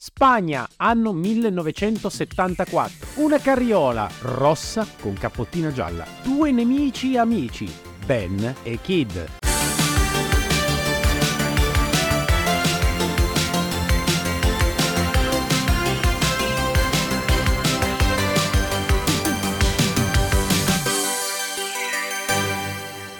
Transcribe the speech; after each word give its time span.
Spagna, 0.00 0.64
anno 0.76 1.12
1974. 1.12 3.20
Una 3.20 3.40
carriola 3.40 4.08
rossa 4.20 4.86
con 5.00 5.14
cappottina 5.14 5.72
gialla. 5.72 6.06
Due 6.22 6.52
nemici 6.52 7.16
amici, 7.16 7.68
Ben 8.06 8.54
e 8.62 8.78
Kid. 8.80 9.26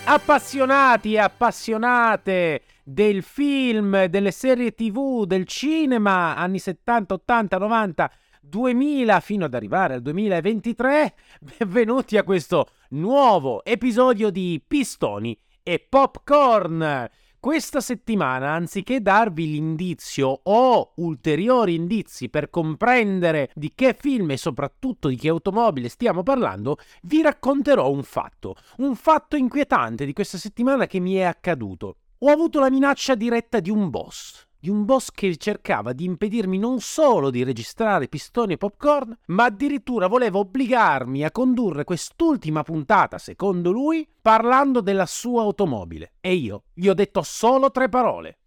Appassionati 0.04 1.14
e 1.14 1.18
appassionate 1.18 2.62
del 2.90 3.22
film, 3.22 4.06
delle 4.06 4.30
serie 4.30 4.72
tv, 4.72 5.26
del 5.26 5.44
cinema, 5.44 6.34
anni 6.34 6.58
70, 6.58 7.12
80, 7.14 7.58
90, 7.58 8.10
2000 8.40 9.20
fino 9.20 9.44
ad 9.44 9.52
arrivare 9.52 9.92
al 9.92 10.00
2023, 10.00 11.14
benvenuti 11.58 12.16
a 12.16 12.22
questo 12.22 12.68
nuovo 12.90 13.62
episodio 13.62 14.30
di 14.30 14.62
Pistoni 14.66 15.38
e 15.62 15.84
Popcorn. 15.86 17.06
Questa 17.38 17.82
settimana, 17.82 18.52
anziché 18.52 19.02
darvi 19.02 19.50
l'indizio 19.50 20.40
o 20.44 20.94
ulteriori 20.96 21.74
indizi 21.74 22.30
per 22.30 22.48
comprendere 22.48 23.50
di 23.54 23.72
che 23.74 23.94
film 23.96 24.30
e 24.30 24.38
soprattutto 24.38 25.08
di 25.08 25.16
che 25.16 25.28
automobile 25.28 25.90
stiamo 25.90 26.22
parlando, 26.22 26.78
vi 27.02 27.20
racconterò 27.20 27.90
un 27.90 28.02
fatto, 28.02 28.56
un 28.78 28.96
fatto 28.96 29.36
inquietante 29.36 30.06
di 30.06 30.14
questa 30.14 30.38
settimana 30.38 30.86
che 30.86 31.00
mi 31.00 31.16
è 31.16 31.22
accaduto. 31.24 31.96
Ho 32.20 32.30
avuto 32.30 32.58
la 32.58 32.68
minaccia 32.68 33.14
diretta 33.14 33.60
di 33.60 33.70
un 33.70 33.90
boss, 33.90 34.44
di 34.58 34.68
un 34.68 34.84
boss 34.84 35.10
che 35.12 35.36
cercava 35.36 35.92
di 35.92 36.04
impedirmi 36.04 36.58
non 36.58 36.80
solo 36.80 37.30
di 37.30 37.44
registrare 37.44 38.08
pistoni 38.08 38.54
e 38.54 38.56
popcorn, 38.56 39.16
ma 39.26 39.44
addirittura 39.44 40.08
voleva 40.08 40.38
obbligarmi 40.38 41.22
a 41.22 41.30
condurre 41.30 41.84
quest'ultima 41.84 42.64
puntata, 42.64 43.18
secondo 43.18 43.70
lui, 43.70 44.04
parlando 44.20 44.80
della 44.80 45.06
sua 45.06 45.42
automobile. 45.42 46.14
E 46.20 46.34
io 46.34 46.64
gli 46.74 46.88
ho 46.88 46.94
detto 46.94 47.22
solo 47.22 47.70
tre 47.70 47.88
parole. 47.88 48.40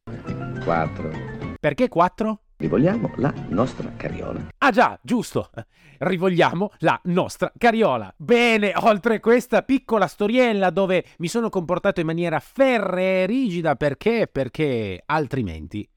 Quattro. 0.66 1.10
Perché 1.58 1.88
quattro? 1.88 2.41
Rivogliamo 2.62 3.14
la 3.16 3.34
nostra 3.50 3.92
carriola. 3.98 4.50
Ah 4.60 4.70
già, 4.70 5.00
giusto. 5.02 5.50
Rivogliamo 5.98 6.70
la 6.82 7.02
nostra 7.06 7.52
carriola. 7.58 8.14
Bene, 8.16 8.74
oltre 8.76 9.20
questa 9.20 9.64
piccola 9.64 10.06
storiella 10.06 10.70
dove 10.70 11.06
mi 11.18 11.28
sono 11.28 11.50
comportato 11.50 12.02
in 12.02 12.06
maniera 12.06 12.40
ferrea 12.40 13.24
e 13.24 13.26
rigida 13.26 13.76
perché? 13.76 14.30
Perché 14.32 15.02
altrimenti 15.08 15.90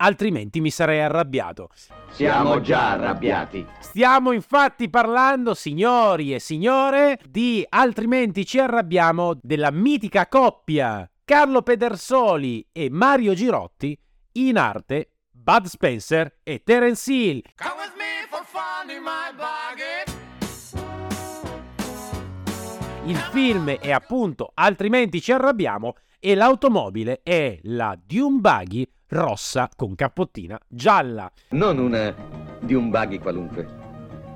altrimenti 0.00 0.62
mi 0.62 0.70
sarei 0.70 1.00
arrabbiato. 1.00 1.68
Siamo 2.08 2.62
già 2.62 2.92
arrabbiati. 2.92 3.66
Stiamo 3.80 4.32
infatti 4.32 4.88
parlando, 4.88 5.52
signori 5.52 6.32
e 6.32 6.38
signore, 6.38 7.18
di 7.28 7.66
altrimenti 7.68 8.46
ci 8.46 8.58
arrabbiamo 8.58 9.36
della 9.42 9.72
mitica 9.72 10.26
coppia 10.26 11.06
Carlo 11.22 11.60
Pedersoli 11.60 12.66
e 12.72 12.88
Mario 12.88 13.34
Girotti 13.34 13.98
in 14.34 14.56
arte 14.56 15.10
Bud 15.40 15.66
Spencer 15.66 16.40
e 16.42 16.62
Terence 16.64 17.12
Hill. 17.12 17.42
Il 23.04 23.16
film 23.16 23.70
è 23.70 23.92
appunto 23.92 24.50
Altrimenti 24.54 25.20
ci 25.22 25.32
arrabbiamo 25.32 25.94
e 26.18 26.34
l'automobile 26.34 27.20
è 27.22 27.56
la 27.62 27.96
Dune 28.04 28.40
Buggy 28.40 28.90
rossa 29.06 29.70
con 29.74 29.94
cappottina 29.94 30.58
gialla. 30.66 31.30
Non 31.50 31.78
una 31.78 32.14
di 32.60 32.74
un 32.74 32.90
buggy 32.90 33.18
qualunque. 33.18 33.86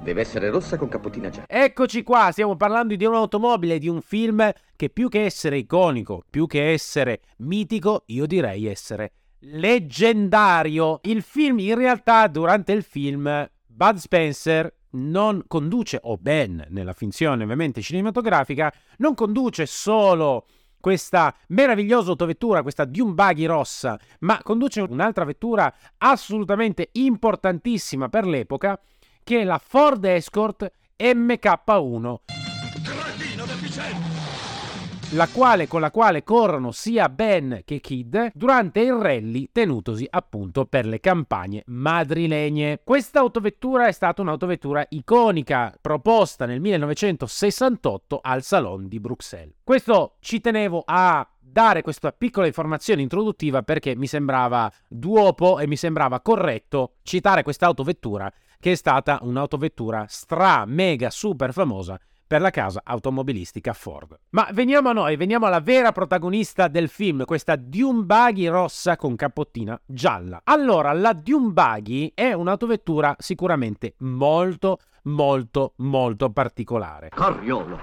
Deve 0.03 0.21
essere 0.21 0.51
rossa 0.51 0.79
con 0.79 0.89
cappottina 0.89 1.29
gialla. 1.29 1.47
Eccoci 1.49 2.03
qua, 2.05 2.31
stiamo 2.31 2.57
parlando 2.57 2.95
di 2.95 3.05
un'automobile, 3.05 3.79
di 3.79 3.89
un 3.89 4.01
film 4.01 4.51
che 4.77 4.89
più 4.89 5.09
che 5.09 5.25
essere 5.25 5.59
iconico, 5.59 6.23
più 6.31 6.47
che 6.47 6.73
essere 6.73 7.21
mitico, 7.39 8.05
io 8.07 8.27
direi 8.27 8.67
essere 8.67 9.13
leggendario. 9.43 11.01
Il 11.03 11.23
film, 11.23 11.59
in 11.59 11.75
realtà, 11.75 12.27
durante 12.27 12.73
il 12.73 12.83
film, 12.83 13.49
Bud 13.67 13.97
Spencer 13.97 14.75
non 14.91 15.45
conduce, 15.47 15.99
o 16.03 16.17
Ben 16.19 16.67
nella 16.69 16.93
finzione 16.93 17.43
ovviamente 17.45 17.81
cinematografica, 17.81 18.73
non 18.99 19.15
conduce 19.15 19.67
solo 19.67 20.47
questa 20.81 21.35
meravigliosa 21.49 22.11
autovettura, 22.11 22.63
questa 22.63 22.85
Dune 22.85 23.15
Buggy 23.15 23.47
rossa, 23.47 23.99
ma 24.21 24.41
conduce 24.43 24.81
un'altra 24.81 25.25
vettura 25.25 25.73
assolutamente 25.99 26.91
importantissima 26.93 28.09
per 28.09 28.27
l'epoca, 28.27 28.79
che 29.23 29.41
è 29.41 29.45
la 29.45 29.59
Ford 29.59 30.05
Escort 30.05 30.71
MK1 30.99 32.17
la 35.13 35.29
quale, 35.29 35.69
con 35.69 35.81
la 35.81 35.91
quale 35.91 36.23
corrono 36.23 36.71
sia 36.71 37.09
Ben 37.09 37.63
che 37.65 37.81
Kid 37.81 38.31
durante 38.35 38.81
il 38.81 38.95
rally 38.95 39.51
tenutosi 39.53 40.07
appunto 40.09 40.65
per 40.65 40.87
le 40.87 41.01
campagne 41.01 41.63
madrilegne. 41.67 42.81
Questa 42.83 43.21
autovettura 43.21 43.89
è 43.89 43.93
stata 43.93 44.23
un'autovettura 44.23 44.87
iconica 44.91 45.75
proposta 45.81 46.47
nel 46.47 46.61
1968 46.61 48.21
al 48.23 48.43
Salon 48.43 48.89
di 48.89 49.01
Bruxelles. 49.01 49.55
Questo 49.63 50.17
ci 50.21 50.41
tenevo 50.41 50.83
a 50.87 51.27
dare 51.39 51.83
questa 51.83 52.13
piccola 52.13 52.47
informazione 52.47 53.03
introduttiva 53.03 53.63
perché 53.63 53.95
mi 53.95 54.07
sembrava 54.07 54.73
duopo 54.89 55.59
e 55.59 55.67
mi 55.67 55.77
sembrava 55.77 56.21
corretto 56.21 56.95
citare 57.03 57.43
questa 57.43 57.67
autovettura 57.67 58.33
che 58.59 58.73
è 58.73 58.77
stata 58.77 59.19
un'autovettura 59.23 60.07
stra 60.09 60.65
mega 60.65 61.11
super 61.11 61.53
famosa 61.53 62.01
per 62.33 62.41
la 62.41 62.49
casa 62.49 62.81
automobilistica 62.83 63.75
Ford. 63.75 64.19
Ma 64.31 64.49
veniamo 64.55 64.89
a 64.89 64.95
noi, 64.95 65.17
veniamo 65.17 65.45
alla 65.45 65.61
vera 65.61 65.93
protagonista 65.93 66.67
del 66.67 66.89
film, 66.89 67.27
questa 67.27 67.57
Dune 67.57 68.05
Buggy 68.05 68.47
rossa 68.47 68.97
con 68.97 69.17
cappottina 69.17 69.79
gialla. 69.85 70.41
Allora, 70.45 70.95
la 70.95 71.13
Dune 71.13 71.51
Buggy 71.51 72.13
è 72.15 72.33
un'autovettura 72.33 73.17
sicuramente 73.19 73.97
molto, 73.99 74.79
molto, 75.03 75.75
molto 75.77 76.31
particolare. 76.31 77.11
Carriolo! 77.11 77.79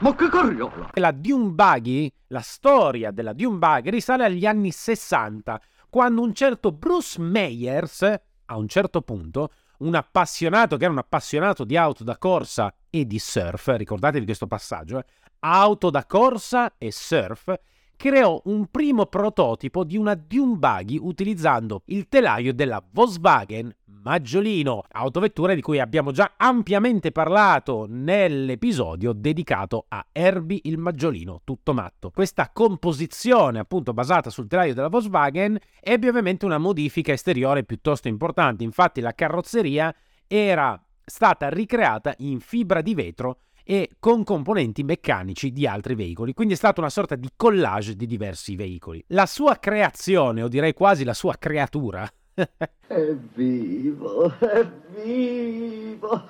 Ma 0.00 0.14
che 0.14 0.28
carriolo! 0.28 0.90
La 0.92 1.10
Dune 1.10 1.52
Buggy, 1.52 2.12
la 2.26 2.42
storia 2.42 3.10
della 3.10 3.32
Dune 3.32 3.56
Buggy 3.56 3.88
risale 3.88 4.26
agli 4.26 4.44
anni 4.44 4.70
60, 4.70 5.58
quando 5.88 6.20
un 6.20 6.34
certo 6.34 6.72
Bruce 6.72 7.18
Meyers, 7.18 8.02
a 8.02 8.56
un 8.58 8.68
certo 8.68 9.00
punto, 9.00 9.48
un 9.84 9.94
appassionato 9.94 10.76
che 10.76 10.84
era 10.84 10.92
un 10.92 10.98
appassionato 10.98 11.64
di 11.64 11.76
auto 11.76 12.04
da 12.04 12.18
corsa 12.18 12.74
e 12.90 13.06
di 13.06 13.18
surf, 13.18 13.74
ricordatevi 13.76 14.24
questo 14.24 14.46
passaggio, 14.46 14.98
eh? 14.98 15.04
auto 15.40 15.90
da 15.90 16.04
corsa 16.06 16.74
e 16.78 16.90
surf, 16.90 17.54
creò 17.96 18.40
un 18.46 18.66
primo 18.70 19.06
prototipo 19.06 19.84
di 19.84 19.96
una 19.96 20.14
Dune 20.14 20.56
Buggy 20.56 20.98
utilizzando 21.00 21.82
il 21.86 22.08
telaio 22.08 22.52
della 22.52 22.82
Volkswagen 22.90 23.74
Maggiolino, 24.04 24.84
autovettura 24.92 25.54
di 25.54 25.62
cui 25.62 25.80
abbiamo 25.80 26.12
già 26.12 26.34
ampiamente 26.36 27.10
parlato 27.10 27.86
nell'episodio 27.88 29.14
dedicato 29.14 29.86
a 29.88 30.06
Herbie 30.12 30.60
il 30.64 30.76
Maggiolino, 30.76 31.40
tutto 31.42 31.72
matto. 31.72 32.10
Questa 32.10 32.50
composizione, 32.52 33.58
appunto 33.58 33.94
basata 33.94 34.28
sul 34.28 34.46
telaio 34.46 34.74
della 34.74 34.88
Volkswagen, 34.88 35.58
ebbe 35.80 36.10
ovviamente 36.10 36.44
una 36.44 36.58
modifica 36.58 37.12
esteriore 37.12 37.64
piuttosto 37.64 38.08
importante, 38.08 38.62
infatti 38.62 39.00
la 39.00 39.14
carrozzeria 39.14 39.94
era 40.26 40.78
stata 41.02 41.48
ricreata 41.48 42.14
in 42.18 42.40
fibra 42.40 42.82
di 42.82 42.94
vetro 42.94 43.38
e 43.64 43.92
con 43.98 44.22
componenti 44.22 44.82
meccanici 44.82 45.50
di 45.50 45.66
altri 45.66 45.94
veicoli, 45.94 46.34
quindi 46.34 46.52
è 46.52 46.58
stata 46.58 46.82
una 46.82 46.90
sorta 46.90 47.16
di 47.16 47.30
collage 47.34 47.96
di 47.96 48.06
diversi 48.06 48.54
veicoli. 48.54 49.02
La 49.08 49.24
sua 49.24 49.56
creazione, 49.56 50.42
o 50.42 50.48
direi 50.48 50.74
quasi 50.74 51.04
la 51.04 51.14
sua 51.14 51.36
creatura, 51.38 52.06
è 52.34 53.14
vivo, 53.34 54.38
è 54.38 54.66
vivo, 54.94 56.28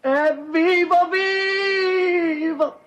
è 0.00 0.38
vivo, 0.50 0.96
vivo! 1.10 2.80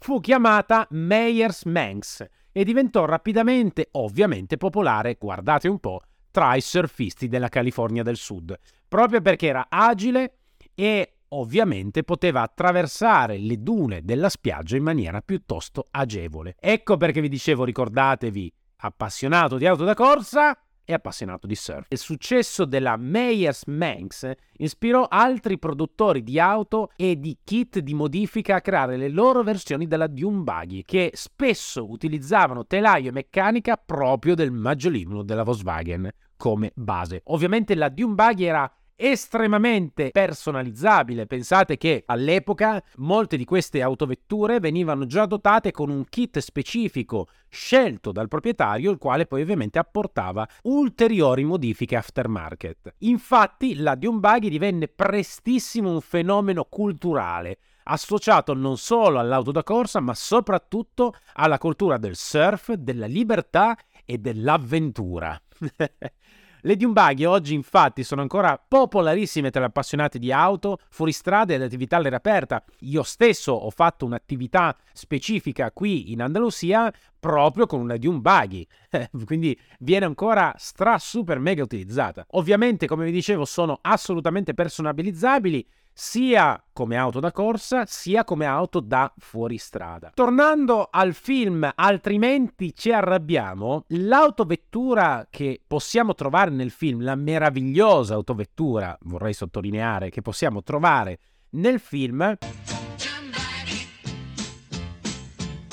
Fu 0.00 0.20
chiamata 0.20 0.86
Meyers 0.90 1.64
Manx 1.64 2.26
e 2.50 2.64
diventò 2.64 3.04
rapidamente, 3.04 3.88
ovviamente, 3.92 4.56
popolare, 4.56 5.16
guardate 5.20 5.68
un 5.68 5.78
po', 5.78 6.00
tra 6.30 6.54
i 6.56 6.60
surfisti 6.60 7.28
della 7.28 7.48
California 7.48 8.02
del 8.02 8.16
Sud, 8.16 8.56
proprio 8.88 9.20
perché 9.20 9.46
era 9.46 9.66
agile 9.68 10.38
e 10.74 11.14
ovviamente 11.28 12.02
poteva 12.02 12.42
attraversare 12.42 13.38
le 13.38 13.62
dune 13.62 14.02
della 14.02 14.28
spiaggia 14.28 14.76
in 14.76 14.82
maniera 14.82 15.20
piuttosto 15.20 15.86
agevole. 15.90 16.56
Ecco 16.58 16.96
perché 16.96 17.20
vi 17.20 17.28
dicevo, 17.28 17.64
ricordatevi, 17.64 18.52
appassionato 18.78 19.58
di 19.58 19.66
auto 19.66 19.84
da 19.84 19.94
corsa, 19.94 20.58
e 20.90 20.94
appassionato 20.94 21.46
di 21.46 21.54
surf. 21.54 21.86
Il 21.88 21.98
successo 21.98 22.64
della 22.64 22.96
Meyers 22.96 23.64
Manx 23.66 24.30
ispirò 24.58 25.06
altri 25.08 25.58
produttori 25.58 26.22
di 26.22 26.38
auto 26.38 26.90
e 26.96 27.18
di 27.18 27.38
kit 27.44 27.78
di 27.78 27.94
modifica 27.94 28.56
a 28.56 28.60
creare 28.60 28.96
le 28.96 29.08
loro 29.08 29.42
versioni 29.42 29.86
della 29.86 30.06
Dune 30.06 30.42
Buggy, 30.42 30.82
che 30.84 31.10
spesso 31.14 31.88
utilizzavano 31.88 32.66
telaio 32.66 33.08
e 33.08 33.12
meccanica 33.12 33.76
proprio 33.76 34.34
del 34.34 34.50
maggiolino 34.50 35.22
della 35.22 35.44
Volkswagen 35.44 36.10
come 36.36 36.72
base. 36.74 37.20
Ovviamente 37.24 37.74
la 37.74 37.88
Dune 37.88 38.14
Buggy 38.14 38.44
era 38.44 38.70
estremamente 39.00 40.10
personalizzabile. 40.10 41.26
Pensate 41.26 41.78
che 41.78 42.02
all'epoca 42.04 42.82
molte 42.96 43.38
di 43.38 43.46
queste 43.46 43.80
autovetture 43.80 44.60
venivano 44.60 45.06
già 45.06 45.24
dotate 45.24 45.70
con 45.70 45.88
un 45.88 46.04
kit 46.04 46.38
specifico 46.38 47.28
scelto 47.48 48.12
dal 48.12 48.28
proprietario, 48.28 48.90
il 48.90 48.98
quale 48.98 49.26
poi 49.26 49.40
ovviamente 49.40 49.78
apportava 49.78 50.46
ulteriori 50.64 51.44
modifiche 51.44 51.96
aftermarket. 51.96 52.94
Infatti 52.98 53.76
la 53.76 53.96
Buggy 53.96 54.50
divenne 54.50 54.88
prestissimo 54.88 55.90
un 55.90 56.00
fenomeno 56.00 56.64
culturale 56.64 57.58
associato 57.84 58.54
non 58.54 58.76
solo 58.76 59.18
all'auto 59.18 59.50
da 59.50 59.62
corsa, 59.62 60.00
ma 60.00 60.14
soprattutto 60.14 61.14
alla 61.34 61.58
cultura 61.58 61.96
del 61.96 62.14
surf, 62.14 62.72
della 62.74 63.06
libertà 63.06 63.76
e 64.04 64.18
dell'avventura. 64.18 65.40
Le 66.62 66.76
Buggy 66.76 67.24
oggi 67.24 67.54
infatti 67.54 68.04
sono 68.04 68.20
ancora 68.20 68.62
popolarissime 68.66 69.50
tra 69.50 69.62
gli 69.62 69.64
appassionati 69.64 70.18
di 70.18 70.30
auto, 70.30 70.78
fuoristrada 70.90 71.54
ed 71.54 71.62
attività 71.62 71.96
all'aria 71.96 72.18
aperta. 72.18 72.62
Io 72.80 73.02
stesso 73.02 73.52
ho 73.52 73.70
fatto 73.70 74.04
un'attività 74.04 74.76
specifica 74.92 75.70
qui 75.72 76.12
in 76.12 76.20
Andalusia 76.20 76.92
proprio 77.18 77.66
con 77.66 77.80
una 77.80 77.96
Buggy, 77.96 78.66
quindi 79.24 79.58
viene 79.80 80.06
ancora 80.06 80.54
stra 80.56 80.98
super 80.98 81.38
mega 81.38 81.62
utilizzata. 81.62 82.26
Ovviamente, 82.30 82.86
come 82.86 83.04
vi 83.04 83.12
dicevo, 83.12 83.44
sono 83.44 83.78
assolutamente 83.80 84.54
personalizzabili 84.54 85.66
sia 85.92 86.62
come 86.72 86.96
auto 86.96 87.20
da 87.20 87.32
corsa 87.32 87.84
sia 87.86 88.24
come 88.24 88.46
auto 88.46 88.80
da 88.80 89.12
fuoristrada. 89.18 90.10
Tornando 90.14 90.88
al 90.90 91.12
film 91.14 91.70
Altrimenti 91.74 92.74
ci 92.74 92.92
arrabbiamo, 92.92 93.84
l'autovettura 93.88 95.26
che 95.28 95.60
possiamo 95.66 96.14
trovare 96.14 96.50
nel 96.50 96.70
film, 96.70 97.02
la 97.02 97.14
meravigliosa 97.14 98.14
autovettura, 98.14 98.96
vorrei 99.02 99.32
sottolineare, 99.34 100.10
che 100.10 100.22
possiamo 100.22 100.62
trovare 100.62 101.18
nel 101.50 101.80
film 101.80 102.36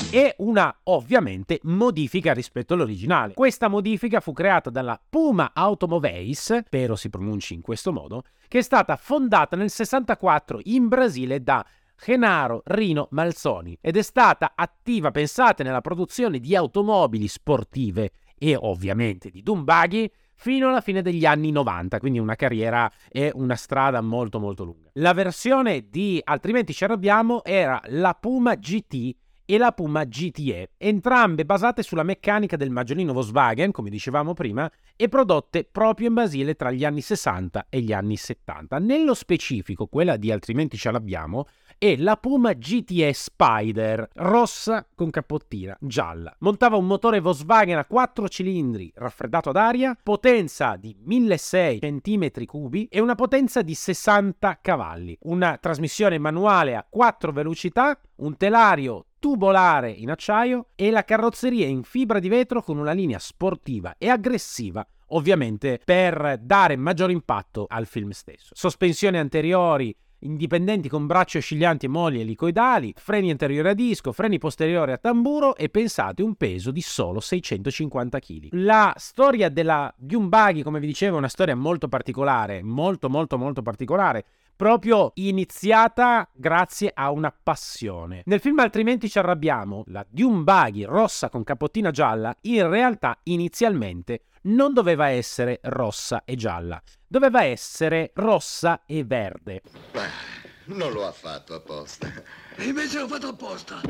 e 0.09 0.35
una 0.37 0.73
ovviamente 0.83 1.59
modifica 1.63 2.33
rispetto 2.33 2.73
all'originale. 2.73 3.33
Questa 3.33 3.67
modifica 3.67 4.21
fu 4.21 4.31
creata 4.31 4.69
dalla 4.69 4.99
Puma 5.09 5.51
Automoveis, 5.53 6.59
spero 6.65 6.95
si 6.95 7.09
pronunci 7.09 7.53
in 7.53 7.61
questo 7.61 7.91
modo, 7.91 8.23
che 8.47 8.59
è 8.59 8.61
stata 8.61 8.95
fondata 8.95 9.57
nel 9.57 9.69
64 9.69 10.61
in 10.63 10.87
Brasile 10.87 11.43
da 11.43 11.65
Genaro 12.01 12.61
Rino 12.65 13.07
Malzoni 13.11 13.77
ed 13.81 13.97
è 13.97 14.01
stata 14.01 14.53
attiva, 14.55 15.11
pensate, 15.11 15.63
nella 15.63 15.81
produzione 15.81 16.39
di 16.39 16.55
automobili 16.55 17.27
sportive 17.27 18.11
e 18.37 18.55
ovviamente 18.55 19.29
di 19.29 19.41
Dumbaghi 19.41 20.09
fino 20.35 20.69
alla 20.69 20.81
fine 20.81 21.01
degli 21.01 21.25
anni 21.25 21.51
90, 21.51 21.99
quindi 21.99 22.19
una 22.19 22.35
carriera 22.35 22.89
e 23.09 23.31
una 23.33 23.55
strada 23.55 23.99
molto 24.01 24.39
molto 24.39 24.63
lunga. 24.63 24.89
La 24.93 25.13
versione 25.13 25.89
di 25.89 26.21
Altrimenti 26.23 26.73
ci 26.73 26.85
arrabbiamo 26.85 27.43
era 27.43 27.81
la 27.87 28.13
Puma 28.13 28.55
GT 28.55 29.15
e 29.49 29.57
la 29.57 29.71
Puma 29.71 30.03
GTE, 30.03 30.71
entrambe 30.75 31.45
basate 31.45 31.81
sulla 31.81 32.03
meccanica 32.03 32.57
del 32.57 32.69
maggiolino 32.69 33.13
Volkswagen, 33.13 33.71
come 33.71 33.89
dicevamo 33.89 34.33
prima, 34.33 34.69
e 34.97 35.07
prodotte 35.07 35.63
proprio 35.63 36.09
in 36.09 36.15
Basile 36.15 36.55
tra 36.55 36.69
gli 36.69 36.83
anni 36.83 36.99
60 36.99 37.67
e 37.69 37.79
gli 37.79 37.93
anni 37.93 38.17
70. 38.17 38.77
Nello 38.79 39.13
specifico, 39.13 39.87
quella 39.87 40.17
di 40.17 40.33
altrimenti 40.33 40.75
ce 40.75 40.91
l'abbiamo, 40.91 41.47
è 41.77 41.95
la 41.95 42.17
Puma 42.17 42.51
GTE 42.53 43.13
Spider, 43.13 44.09
rossa 44.15 44.85
con 44.93 45.11
cappottina 45.11 45.77
gialla. 45.79 46.35
Montava 46.39 46.75
un 46.75 46.85
motore 46.85 47.21
Volkswagen 47.21 47.77
a 47.77 47.85
4 47.85 48.27
cilindri 48.27 48.91
raffreddato 48.95 49.49
ad 49.49 49.55
aria, 49.55 49.97
potenza 50.01 50.75
di 50.75 50.93
1600 50.99 51.87
cm3 51.87 52.87
e 52.89 52.99
una 52.99 53.15
potenza 53.15 53.61
di 53.61 53.75
60 53.75 54.59
cavalli. 54.61 55.17
Una 55.21 55.57
trasmissione 55.57 56.17
manuale 56.17 56.75
a 56.75 56.85
4 56.87 57.31
velocità, 57.31 57.97
un 58.17 58.35
telario 58.35 59.05
tubolare 59.27 59.91
in 59.91 60.09
acciaio 60.09 60.67
e 60.73 60.89
la 60.89 61.03
carrozzeria 61.03 61.67
in 61.67 61.83
fibra 61.83 62.17
di 62.17 62.29
vetro 62.29 62.61
con 62.61 62.77
una 62.77 62.93
linea 62.93 63.19
sportiva 63.19 63.95
e 63.97 64.07
aggressiva 64.07 64.87
ovviamente 65.07 65.81
per 65.83 66.39
dare 66.41 66.77
maggior 66.77 67.11
impatto 67.11 67.65
al 67.67 67.87
film 67.87 68.11
stesso. 68.11 68.53
Sospensioni 68.55 69.17
anteriori 69.17 69.93
indipendenti 70.19 70.87
con 70.87 71.07
bracci 71.07 71.37
oscillanti 71.37 71.87
e 71.87 71.89
moli 71.89 72.21
elicoidali, 72.21 72.93
freni 72.95 73.29
anteriori 73.29 73.67
a 73.67 73.73
disco, 73.73 74.13
freni 74.13 74.37
posteriori 74.37 74.93
a 74.93 74.97
tamburo 74.97 75.57
e 75.57 75.67
pensate 75.67 76.23
un 76.23 76.35
peso 76.35 76.71
di 76.71 76.81
solo 76.81 77.19
650 77.19 78.19
kg. 78.19 78.47
La 78.51 78.93
storia 78.95 79.49
della 79.49 79.93
Dune 79.97 80.27
Buggy, 80.29 80.63
come 80.63 80.79
vi 80.79 80.87
dicevo, 80.87 81.15
è 81.15 81.19
una 81.19 81.27
storia 81.27 81.55
molto 81.55 81.89
particolare, 81.89 82.63
molto 82.63 83.09
molto 83.09 83.37
molto 83.37 83.61
particolare 83.61 84.25
proprio 84.57 85.11
iniziata 85.13 86.27
grazie 86.33 86.91
a 86.93 87.11
una 87.11 87.31
passione. 87.31 88.23
Nel 88.25 88.41
film 88.41 88.59
Altrimenti 88.59 89.07
ci 89.07 89.19
arrabbiamo, 89.19 89.83
la 89.87 90.05
Dune 90.09 90.43
Buggy 90.43 90.83
rossa 90.83 91.29
con 91.29 91.43
capottina 91.43 91.91
gialla 91.91 92.35
in 92.41 92.67
realtà 92.67 93.17
inizialmente 93.23 94.23
non 94.47 94.73
doveva 94.73 95.09
essere 95.09 95.59
rossa 95.63 96.23
e 96.25 96.35
gialla, 96.35 96.81
doveva 97.05 97.43
essere 97.43 98.11
rossa 98.15 98.81
e 98.85 99.03
verde. 99.03 99.61
Beh, 99.91 100.75
non 100.75 100.91
lo 100.91 101.05
ha 101.05 101.11
fatto 101.11 101.53
apposta. 101.53 102.11
E 102.55 102.63
invece 102.63 102.99
l'ho 102.99 103.07
fatto 103.07 103.27
apposta. 103.27 103.81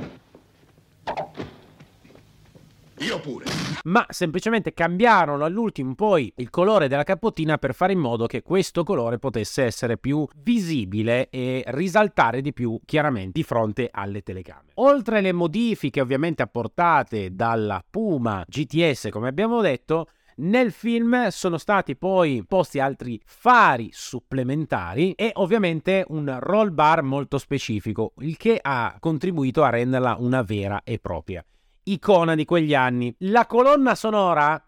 Io 2.99 3.19
pure. 3.19 3.45
Ma 3.83 4.03
semplicemente 4.09 4.73
cambiarono 4.73 5.45
all'ultimo 5.45 5.93
poi 5.93 6.33
il 6.37 6.49
colore 6.49 6.87
della 6.87 7.03
capottina 7.03 7.59
per 7.59 7.75
fare 7.75 7.93
in 7.93 7.99
modo 7.99 8.25
che 8.25 8.41
questo 8.41 8.83
colore 8.83 9.19
potesse 9.19 9.63
essere 9.63 9.99
più 9.99 10.27
visibile 10.37 11.29
e 11.29 11.63
risaltare 11.67 12.41
di 12.41 12.53
più 12.53 12.79
chiaramente 12.85 13.31
di 13.33 13.43
fronte 13.43 13.89
alle 13.91 14.23
telecamere. 14.23 14.71
Oltre 14.75 15.19
alle 15.19 15.31
modifiche 15.31 16.01
ovviamente 16.01 16.41
apportate 16.41 17.35
dalla 17.35 17.83
Puma 17.87 18.43
GTS, 18.47 19.09
come 19.11 19.27
abbiamo 19.27 19.61
detto, 19.61 20.07
nel 20.37 20.71
film 20.71 21.27
sono 21.27 21.57
stati 21.59 21.95
poi 21.95 22.43
posti 22.47 22.79
altri 22.79 23.21
fari 23.25 23.89
supplementari 23.91 25.11
e 25.13 25.31
ovviamente 25.35 26.03
un 26.09 26.35
roll 26.39 26.73
bar 26.73 27.03
molto 27.03 27.37
specifico, 27.37 28.13
il 28.19 28.37
che 28.37 28.57
ha 28.59 28.97
contribuito 28.99 29.63
a 29.63 29.69
renderla 29.69 30.15
una 30.19 30.41
vera 30.41 30.81
e 30.83 30.97
propria 30.99 31.45
icona 31.91 32.35
di 32.35 32.45
quegli 32.45 32.73
anni. 32.73 33.13
La 33.19 33.45
colonna 33.45 33.95
sonora 33.95 34.61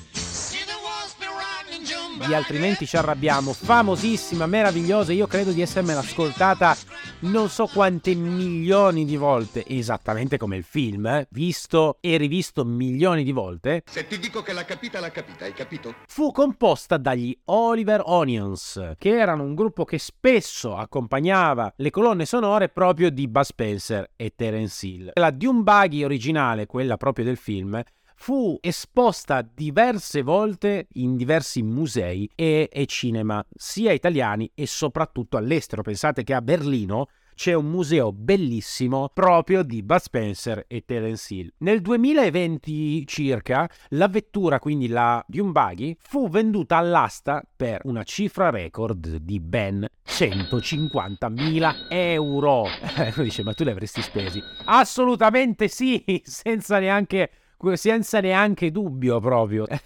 di 2.25 2.33
altrimenti 2.33 2.85
ci 2.85 2.97
arrabbiamo, 2.97 3.53
famosissima, 3.53 4.45
meravigliosa, 4.45 5.13
io 5.13 5.27
credo 5.27 5.51
di 5.51 5.61
essermela 5.61 5.99
ascoltata 5.99 6.75
non 7.21 7.49
so 7.49 7.67
quante 7.67 8.13
milioni 8.15 9.05
di 9.05 9.17
volte, 9.17 9.65
esattamente 9.67 10.37
come 10.37 10.57
il 10.57 10.63
film, 10.63 11.05
eh? 11.07 11.27
visto 11.31 11.97
e 12.01 12.17
rivisto 12.17 12.63
milioni 12.63 13.23
di 13.23 13.31
volte. 13.31 13.83
Se 13.85 14.07
ti 14.07 14.19
dico 14.19 14.41
che 14.41 14.53
l'ha 14.53 14.65
capita, 14.65 14.99
l'ha 14.99 15.11
capita, 15.11 15.45
hai 15.45 15.53
capito? 15.53 15.95
Fu 16.07 16.31
composta 16.31 16.97
dagli 16.97 17.37
Oliver 17.45 18.01
Onions, 18.05 18.93
che 18.97 19.09
erano 19.09 19.43
un 19.43 19.55
gruppo 19.55 19.85
che 19.85 19.97
spesso 19.97 20.75
accompagnava 20.75 21.73
le 21.77 21.89
colonne 21.89 22.25
sonore 22.25 22.69
proprio 22.69 23.09
di 23.09 23.27
Buzz 23.27 23.47
Spencer 23.49 24.11
e 24.15 24.33
Terence 24.35 24.85
Hill. 24.85 25.11
La 25.15 25.31
Dune 25.31 25.61
Buggy 25.61 26.03
originale, 26.03 26.65
quella 26.65 26.97
proprio 26.97 27.25
del 27.25 27.37
film, 27.37 27.81
fu 28.21 28.57
esposta 28.59 29.41
diverse 29.41 30.21
volte 30.23 30.87
in 30.95 31.15
diversi 31.15 31.63
musei 31.63 32.29
e, 32.35 32.67
e, 32.69 32.85
cinema, 32.85 33.43
sia 33.55 33.93
italiani 33.93 34.51
e 34.53 34.67
soprattutto 34.67 35.37
all'estero. 35.37 35.83
Pensate 35.83 36.23
che 36.23 36.33
a 36.33 36.41
Berlino 36.41 37.07
c'è 37.33 37.53
un 37.53 37.69
museo 37.69 38.11
bellissimo 38.11 39.09
proprio 39.13 39.63
di 39.63 39.81
Bud 39.81 39.99
Spencer 39.99 40.65
e 40.67 40.83
Terence 40.83 41.33
Hill. 41.33 41.53
Nel 41.59 41.79
2020 41.79 43.07
circa 43.07 43.69
la 43.91 44.09
vettura, 44.09 44.59
quindi 44.59 44.89
la 44.89 45.23
Dune 45.25 45.95
fu 45.97 46.27
venduta 46.27 46.75
all'asta 46.75 47.41
per 47.55 47.79
una 47.85 48.03
cifra 48.03 48.49
record 48.49 49.15
di 49.15 49.39
ben 49.39 49.87
150.000 50.05 51.85
euro. 51.87 52.65
dice, 53.15 53.43
ma 53.43 53.53
tu 53.53 53.63
li 53.63 53.69
avresti 53.69 54.01
spesi? 54.01 54.43
Assolutamente 54.65 55.69
sì, 55.69 56.03
senza 56.25 56.79
neanche 56.79 57.31
senza 57.75 58.19
neanche 58.19 58.71
dubbio 58.71 59.19
proprio. 59.19 59.65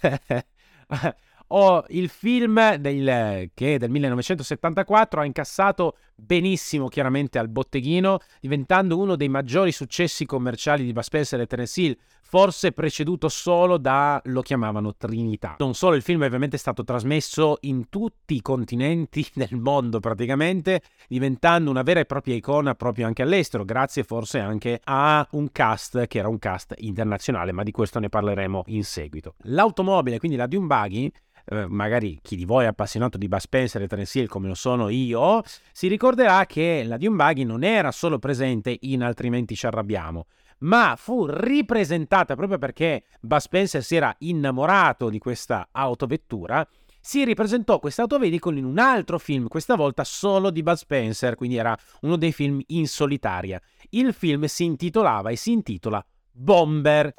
Ho 1.48 1.84
il 1.88 2.08
film 2.08 2.76
del, 2.76 3.50
che 3.54 3.78
del 3.78 3.90
1974 3.90 5.20
ha 5.20 5.24
incassato 5.24 5.96
benissimo 6.14 6.88
chiaramente 6.88 7.38
al 7.38 7.48
botteghino, 7.48 8.18
diventando 8.40 8.98
uno 8.98 9.16
dei 9.16 9.28
maggiori 9.28 9.72
successi 9.72 10.26
commerciali 10.26 10.84
di 10.84 10.92
Bud 10.92 11.02
Spencer 11.02 11.40
e 11.40 11.46
Terence 11.46 11.80
Hill, 11.80 11.96
forse 12.22 12.72
preceduto 12.72 13.28
solo 13.28 13.78
da 13.78 14.20
lo 14.24 14.42
chiamavano 14.42 14.96
Trinità. 14.96 15.56
Non 15.58 15.74
solo 15.74 15.94
il 15.94 16.02
film 16.02 16.22
ovviamente 16.22 16.56
è 16.56 16.58
stato 16.58 16.82
trasmesso 16.82 17.58
in 17.60 17.88
tutti 17.88 18.34
i 18.34 18.42
continenti 18.42 19.24
del 19.34 19.56
mondo 19.56 20.00
praticamente, 20.00 20.82
diventando 21.08 21.70
una 21.70 21.82
vera 21.82 22.00
e 22.00 22.06
propria 22.06 22.34
icona 22.34 22.74
proprio 22.74 23.06
anche 23.06 23.22
all'estero, 23.22 23.64
grazie 23.64 24.02
forse 24.02 24.40
anche 24.40 24.80
a 24.82 25.26
un 25.32 25.52
cast 25.52 26.06
che 26.06 26.18
era 26.18 26.28
un 26.28 26.38
cast 26.38 26.74
internazionale, 26.78 27.52
ma 27.52 27.62
di 27.62 27.70
questo 27.70 27.98
ne 28.00 28.08
parleremo 28.08 28.64
in 28.66 28.84
seguito. 28.84 29.34
L'automobile, 29.42 30.18
quindi 30.18 30.36
la 30.36 30.46
Dune 30.46 30.66
Buggy, 30.66 31.12
eh, 31.46 31.66
magari 31.68 32.18
chi 32.22 32.36
di 32.36 32.44
voi 32.44 32.64
è 32.64 32.68
appassionato 32.68 33.18
di 33.18 33.28
Bud 33.28 33.40
Spencer 33.40 33.82
e 33.82 33.86
Terence 33.86 34.18
Hill 34.18 34.26
come 34.26 34.48
lo 34.48 34.54
sono 34.54 34.88
io, 34.88 35.42
si 35.72 35.88
ricorderà 36.04 36.44
che 36.44 36.84
la 36.86 36.98
Buggy 36.98 37.44
non 37.44 37.64
era 37.64 37.90
solo 37.90 38.18
presente 38.18 38.76
in 38.82 39.02
Altrimenti 39.02 39.56
ci 39.56 39.64
arrabbiamo, 39.64 40.26
ma 40.58 40.96
fu 40.98 41.24
ripresentata 41.24 42.36
proprio 42.36 42.58
perché 42.58 43.04
Bud 43.22 43.38
Spencer 43.38 43.82
si 43.82 43.96
era 43.96 44.14
innamorato 44.18 45.08
di 45.08 45.18
questa 45.18 45.68
autovettura 45.72 46.66
si 47.00 47.24
ripresentò 47.24 47.78
questo 47.78 48.02
autoveicolo 48.02 48.58
in 48.58 48.66
un 48.66 48.78
altro 48.78 49.18
film, 49.18 49.48
questa 49.48 49.76
volta 49.76 50.04
solo 50.04 50.50
di 50.50 50.62
Bud 50.62 50.74
Spencer, 50.74 51.36
quindi 51.36 51.56
era 51.56 51.74
uno 52.02 52.16
dei 52.16 52.32
film 52.32 52.60
in 52.68 52.86
solitaria. 52.86 53.58
Il 53.90 54.12
film 54.12 54.44
si 54.44 54.64
intitolava 54.64 55.30
e 55.30 55.36
si 55.36 55.52
intitola 55.52 56.04
Bomber. 56.30 57.14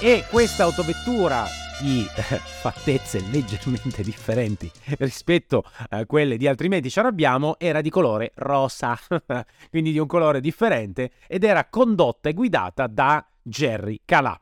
E 0.00 0.24
questa 0.28 0.64
autovettura 0.64 1.66
di 1.80 2.00
eh, 2.02 2.22
fattezze 2.22 3.20
leggermente 3.30 4.02
differenti 4.02 4.70
rispetto 4.98 5.64
a 5.90 6.04
quelle 6.06 6.36
di 6.36 6.46
altrimenti 6.48 6.90
ci 6.90 6.98
arrabbiamo 6.98 7.56
era 7.58 7.80
di 7.80 7.90
colore 7.90 8.32
rosa, 8.36 8.98
quindi 9.70 9.92
di 9.92 9.98
un 9.98 10.06
colore 10.06 10.40
differente 10.40 11.12
ed 11.26 11.44
era 11.44 11.66
condotta 11.66 12.28
e 12.28 12.32
guidata 12.32 12.86
da 12.86 13.24
Jerry 13.42 14.00
Calà. 14.04 14.38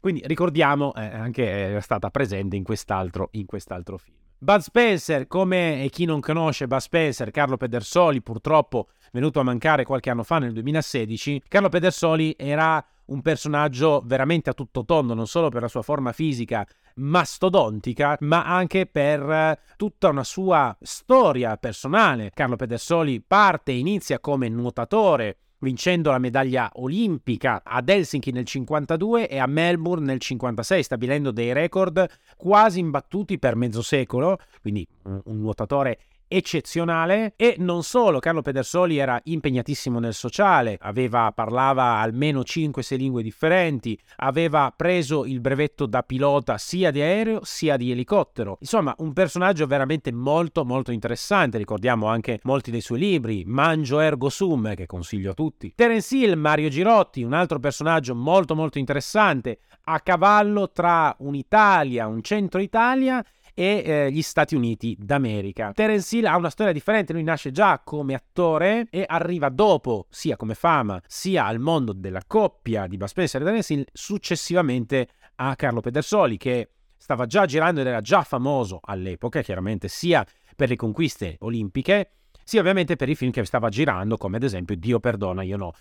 Quindi 0.00 0.22
ricordiamo, 0.26 0.92
eh, 0.94 1.06
anche 1.06 1.48
era 1.48 1.80
stata 1.80 2.10
presente 2.10 2.56
in 2.56 2.62
quest'altro, 2.62 3.28
in 3.32 3.46
quest'altro 3.46 3.96
film. 3.96 4.16
Bud 4.36 4.60
Spencer, 4.60 5.26
come 5.26 5.88
chi 5.90 6.04
non 6.04 6.20
conosce 6.20 6.66
Bud 6.66 6.80
Spencer, 6.80 7.30
Carlo 7.30 7.56
Pedersoli, 7.56 8.20
purtroppo 8.20 8.88
venuto 9.14 9.38
a 9.38 9.44
mancare 9.44 9.84
qualche 9.84 10.10
anno 10.10 10.24
fa 10.24 10.38
nel 10.38 10.52
2016, 10.52 11.44
Carlo 11.46 11.68
Pedersoli 11.68 12.34
era 12.36 12.84
un 13.06 13.22
personaggio 13.22 14.02
veramente 14.04 14.50
a 14.50 14.54
tutto 14.54 14.84
tondo, 14.84 15.14
non 15.14 15.28
solo 15.28 15.50
per 15.50 15.62
la 15.62 15.68
sua 15.68 15.82
forma 15.82 16.10
fisica 16.10 16.66
mastodontica, 16.96 18.16
ma 18.20 18.44
anche 18.44 18.86
per 18.86 19.60
tutta 19.76 20.08
una 20.08 20.24
sua 20.24 20.76
storia 20.80 21.56
personale. 21.56 22.30
Carlo 22.34 22.56
Pedersoli 22.56 23.20
parte 23.20 23.70
e 23.70 23.78
inizia 23.78 24.18
come 24.18 24.48
nuotatore, 24.48 25.38
vincendo 25.58 26.10
la 26.10 26.18
medaglia 26.18 26.70
olimpica 26.74 27.62
ad 27.64 27.88
Helsinki 27.88 28.32
nel 28.32 28.46
52 28.46 29.28
e 29.28 29.38
a 29.38 29.46
Melbourne 29.46 30.06
nel 30.06 30.20
56, 30.20 30.82
stabilendo 30.82 31.30
dei 31.30 31.52
record 31.52 32.04
quasi 32.36 32.80
imbattuti 32.80 33.38
per 33.38 33.54
mezzo 33.54 33.80
secolo, 33.80 34.38
quindi 34.60 34.86
un 35.04 35.38
nuotatore 35.38 35.98
eccezionale 36.28 37.34
e 37.36 37.56
non 37.58 37.82
solo, 37.82 38.18
Carlo 38.18 38.42
Pedersoli 38.42 38.98
era 38.98 39.20
impegnatissimo 39.22 39.98
nel 39.98 40.14
sociale, 40.14 40.76
aveva, 40.80 41.32
parlava 41.32 41.96
almeno 41.96 42.40
5-6 42.40 42.96
lingue 42.96 43.22
differenti, 43.22 43.98
aveva 44.16 44.72
preso 44.76 45.24
il 45.24 45.40
brevetto 45.40 45.86
da 45.86 46.02
pilota 46.02 46.58
sia 46.58 46.90
di 46.90 47.00
aereo 47.00 47.40
sia 47.42 47.76
di 47.76 47.90
elicottero. 47.90 48.58
Insomma, 48.60 48.94
un 48.98 49.12
personaggio 49.12 49.66
veramente 49.66 50.12
molto 50.12 50.64
molto 50.64 50.92
interessante, 50.92 51.58
ricordiamo 51.58 52.06
anche 52.06 52.40
molti 52.42 52.70
dei 52.70 52.80
suoi 52.80 52.98
libri, 52.98 53.44
Mangio 53.46 54.00
Ergo 54.00 54.28
Sum, 54.28 54.74
che 54.74 54.86
consiglio 54.86 55.32
a 55.32 55.34
tutti. 55.34 55.72
Terence 55.74 56.16
Hill, 56.16 56.34
Mario 56.34 56.68
Girotti, 56.68 57.22
un 57.22 57.32
altro 57.32 57.58
personaggio 57.58 58.14
molto 58.14 58.54
molto 58.54 58.78
interessante, 58.78 59.58
a 59.84 60.00
cavallo 60.00 60.70
tra 60.70 61.14
un'Italia, 61.18 62.06
un 62.06 62.22
centro 62.22 62.60
Italia 62.60 63.24
e 63.54 63.82
eh, 63.84 64.10
gli 64.10 64.22
Stati 64.22 64.54
Uniti 64.54 64.96
d'America. 64.98 65.72
Terence 65.72 66.16
Hill 66.16 66.26
ha 66.26 66.36
una 66.36 66.50
storia 66.50 66.72
differente, 66.72 67.12
lui 67.12 67.22
nasce 67.22 67.52
già 67.52 67.80
come 67.82 68.14
attore 68.14 68.86
e 68.90 69.04
arriva 69.06 69.48
dopo, 69.48 70.06
sia 70.10 70.36
come 70.36 70.54
fama, 70.54 71.00
sia 71.06 71.46
al 71.46 71.60
mondo 71.60 71.92
della 71.92 72.22
coppia 72.26 72.86
di 72.86 72.96
Bud 72.96 73.08
Spencer 73.08 73.40
e 73.40 73.44
Terence 73.44 73.72
Hill, 73.72 73.84
successivamente 73.92 75.08
a 75.36 75.56
Carlo 75.56 75.80
Pedersoli 75.80 76.36
che 76.36 76.70
stava 76.96 77.26
già 77.26 77.46
girando 77.46 77.80
ed 77.80 77.86
era 77.86 78.00
già 78.00 78.22
famoso 78.22 78.80
all'epoca, 78.82 79.42
chiaramente 79.42 79.88
sia 79.88 80.26
per 80.56 80.68
le 80.68 80.76
conquiste 80.76 81.36
olimpiche, 81.40 82.10
sia 82.44 82.60
ovviamente 82.60 82.96
per 82.96 83.08
i 83.08 83.14
film 83.14 83.30
che 83.30 83.44
stava 83.44 83.68
girando, 83.68 84.16
come 84.16 84.36
ad 84.36 84.42
esempio 84.42 84.76
Dio 84.76 85.00
perdona, 85.00 85.42
io 85.42 85.56
no. 85.56 85.72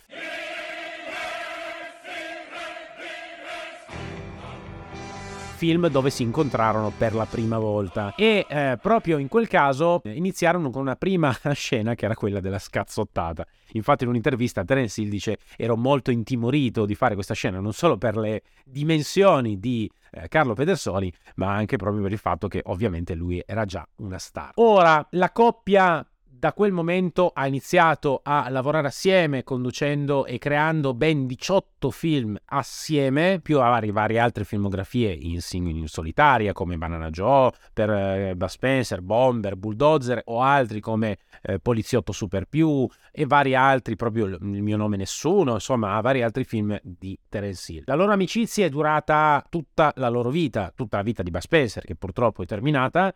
Film 5.63 5.87
dove 5.87 6.09
si 6.09 6.23
incontrarono 6.23 6.91
per 6.91 7.15
la 7.15 7.23
prima 7.23 7.57
volta 7.57 8.15
e 8.15 8.45
eh, 8.49 8.77
proprio 8.81 9.17
in 9.17 9.29
quel 9.29 9.47
caso 9.47 10.03
eh, 10.03 10.11
iniziarono 10.11 10.69
con 10.69 10.81
una 10.81 10.97
prima 10.97 11.33
scena 11.55 11.95
che 11.95 12.03
era 12.03 12.15
quella 12.15 12.41
della 12.41 12.59
scazzottata. 12.59 13.47
Infatti 13.71 14.03
in 14.03 14.09
un'intervista 14.09 14.65
Terence 14.65 14.99
Hill 14.99 15.07
dice 15.07 15.37
ero 15.55 15.77
molto 15.77 16.11
intimorito 16.11 16.85
di 16.85 16.95
fare 16.95 17.13
questa 17.13 17.33
scena 17.33 17.61
non 17.61 17.71
solo 17.71 17.97
per 17.97 18.17
le 18.17 18.41
dimensioni 18.65 19.57
di 19.57 19.89
eh, 20.11 20.27
Carlo 20.27 20.53
Pedersoli 20.53 21.09
ma 21.35 21.53
anche 21.53 21.77
proprio 21.77 22.01
per 22.01 22.11
il 22.11 22.17
fatto 22.17 22.49
che 22.49 22.59
ovviamente 22.65 23.15
lui 23.15 23.41
era 23.45 23.63
già 23.63 23.87
una 23.99 24.17
star. 24.17 24.51
Ora 24.55 25.07
la 25.11 25.31
coppia 25.31 26.05
da 26.43 26.51
quel 26.51 26.73
momento 26.73 27.31
ha 27.33 27.47
iniziato 27.47 28.19
a 28.21 28.49
lavorare 28.49 28.87
assieme, 28.87 29.45
conducendo 29.45 30.25
e 30.25 30.39
creando 30.39 30.93
ben 30.93 31.25
18 31.25 31.89
film 31.89 32.37
assieme, 32.47 33.39
più 33.41 33.61
a 33.61 33.69
varie, 33.69 33.93
varie 33.93 34.19
altre 34.19 34.43
filmografie 34.43 35.13
in, 35.13 35.39
in 35.51 35.87
solitaria 35.87 36.51
come 36.51 36.77
Banana 36.77 37.09
Joe, 37.09 37.49
per 37.71 37.89
eh, 37.89 38.35
Bud 38.35 38.49
Spencer, 38.49 38.99
Bomber, 38.99 39.55
Bulldozer 39.55 40.21
o 40.25 40.41
altri 40.41 40.81
come 40.81 41.19
eh, 41.43 41.59
Poliziotto 41.59 42.11
Super 42.11 42.43
Più 42.43 42.89
e 43.13 43.25
vari 43.25 43.55
altri, 43.55 43.95
proprio 43.95 44.25
il 44.25 44.37
mio 44.41 44.75
nome 44.75 44.97
nessuno, 44.97 45.53
insomma, 45.53 46.01
vari 46.01 46.23
altri 46.23 46.43
film 46.43 46.77
di 46.83 47.17
Terence 47.29 47.71
Hill. 47.71 47.83
La 47.85 47.95
loro 47.95 48.11
amicizia 48.11 48.65
è 48.65 48.69
durata 48.69 49.45
tutta 49.49 49.93
la 49.95 50.09
loro 50.09 50.29
vita, 50.29 50.73
tutta 50.75 50.97
la 50.97 51.03
vita 51.03 51.23
di 51.23 51.31
Bud 51.31 51.39
Spencer, 51.39 51.85
che 51.85 51.95
purtroppo 51.95 52.43
è 52.43 52.45
terminata 52.45 53.13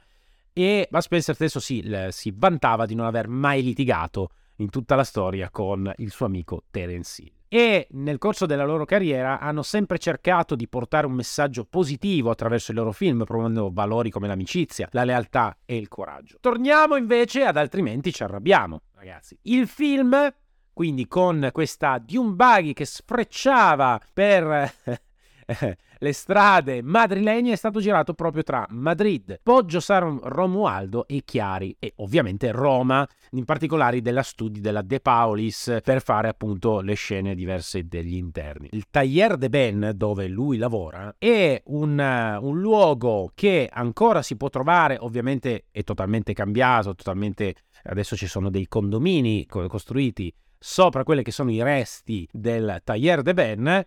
e 0.58 0.88
Bud 0.90 1.02
Spencer 1.02 1.36
stesso 1.36 1.60
si, 1.60 1.88
si 2.10 2.34
vantava 2.36 2.88
di 2.88 2.96
non 2.96 3.06
aver 3.06 3.28
mai 3.28 3.62
litigato 3.62 4.32
in 4.56 4.72
tutta 4.72 4.96
la 4.96 5.04
storia 5.04 5.52
con 5.52 5.94
il 5.98 6.10
suo 6.10 6.26
amico 6.26 6.64
Terence 6.72 7.22
Hill. 7.22 7.32
E 7.48 7.88
nel 7.92 8.18
corso 8.18 8.48
della 8.48 8.66
loro 8.66 8.84
carriera 8.84 9.40
hanno 9.40 9.62
sempre 9.62 10.00
cercato 10.00 10.56
di 10.56 10.68
portare 10.68 11.06
un 11.06 11.14
messaggio 11.14 11.64
positivo 11.64 12.32
attraverso 12.32 12.72
i 12.72 12.74
loro 12.74 12.92
film, 12.92 13.24
promuovendo 13.24 13.70
valori 13.72 14.10
come 14.10 14.28
l'amicizia, 14.28 14.90
la 14.94 15.04
lealtà 15.04 15.60
e 15.64 15.78
il 15.78 15.88
coraggio. 15.88 16.38
Torniamo 16.42 16.96
invece 16.96 17.44
ad 17.44 17.56
altrimenti 17.56 18.12
ci 18.12 18.24
arrabbiamo, 18.24 18.82
ragazzi. 18.96 19.38
Il 19.44 19.68
film, 19.68 20.34
quindi 20.74 21.08
con 21.08 21.50
questa 21.54 22.00
Dune 22.00 22.34
Buggy 22.34 22.74
che 22.74 22.86
sfrecciava 22.86 24.02
per 24.12 24.74
le 26.00 26.13
strade 26.13 26.82
madrilegne 26.82 27.54
è 27.54 27.56
stato 27.56 27.80
girato 27.80 28.13
proprio 28.13 28.44
tra 28.44 28.66
Madrid, 28.70 29.39
Poggio 29.42 29.80
San 29.80 30.20
Romualdo 30.22 31.08
e 31.08 31.22
Chiari 31.24 31.75
e 31.80 31.94
ovviamente 31.98 32.51
Roma, 32.51 33.08
in 33.32 33.46
particolare 33.46 34.01
della 34.01 34.24
studi 34.24 34.60
della 34.60 34.82
De 34.82 35.00
Paulis 35.00 35.80
per 35.84 36.01
fare 36.01 36.27
appunto 36.27 36.82
le 36.82 36.96
scene 36.96 37.34
diverse 37.34 37.88
degli 37.88 38.16
interni. 38.16 38.68
Il 38.72 38.86
Taller 38.89 39.38
de 39.38 39.50
Ben 39.50 39.92
dove 39.96 40.27
lui 40.27 40.58
lavora 40.58 41.16
è 41.18 41.62
un, 41.68 42.38
un 42.42 42.60
luogo 42.60 43.32
che 43.34 43.70
ancora 43.72 44.22
si 44.22 44.36
può 44.36 44.50
trovare, 44.50 44.98
ovviamente 45.00 45.66
è 45.72 45.84
totalmente 45.84 46.34
cambiato, 46.34 46.94
totalmente 46.94 47.56
adesso 47.84 48.18
ci 48.18 48.27
sono 48.27 48.50
dei 48.50 48.68
condomini 48.68 49.46
costruiti 49.46 50.34
sopra 50.60 51.04
quelli 51.04 51.24
che 51.24 51.32
sono 51.32 51.51
i 51.51 51.62
resti 51.62 52.27
del 52.32 52.82
Taller 52.84 53.22
de 53.22 53.34
Ben 53.34 53.86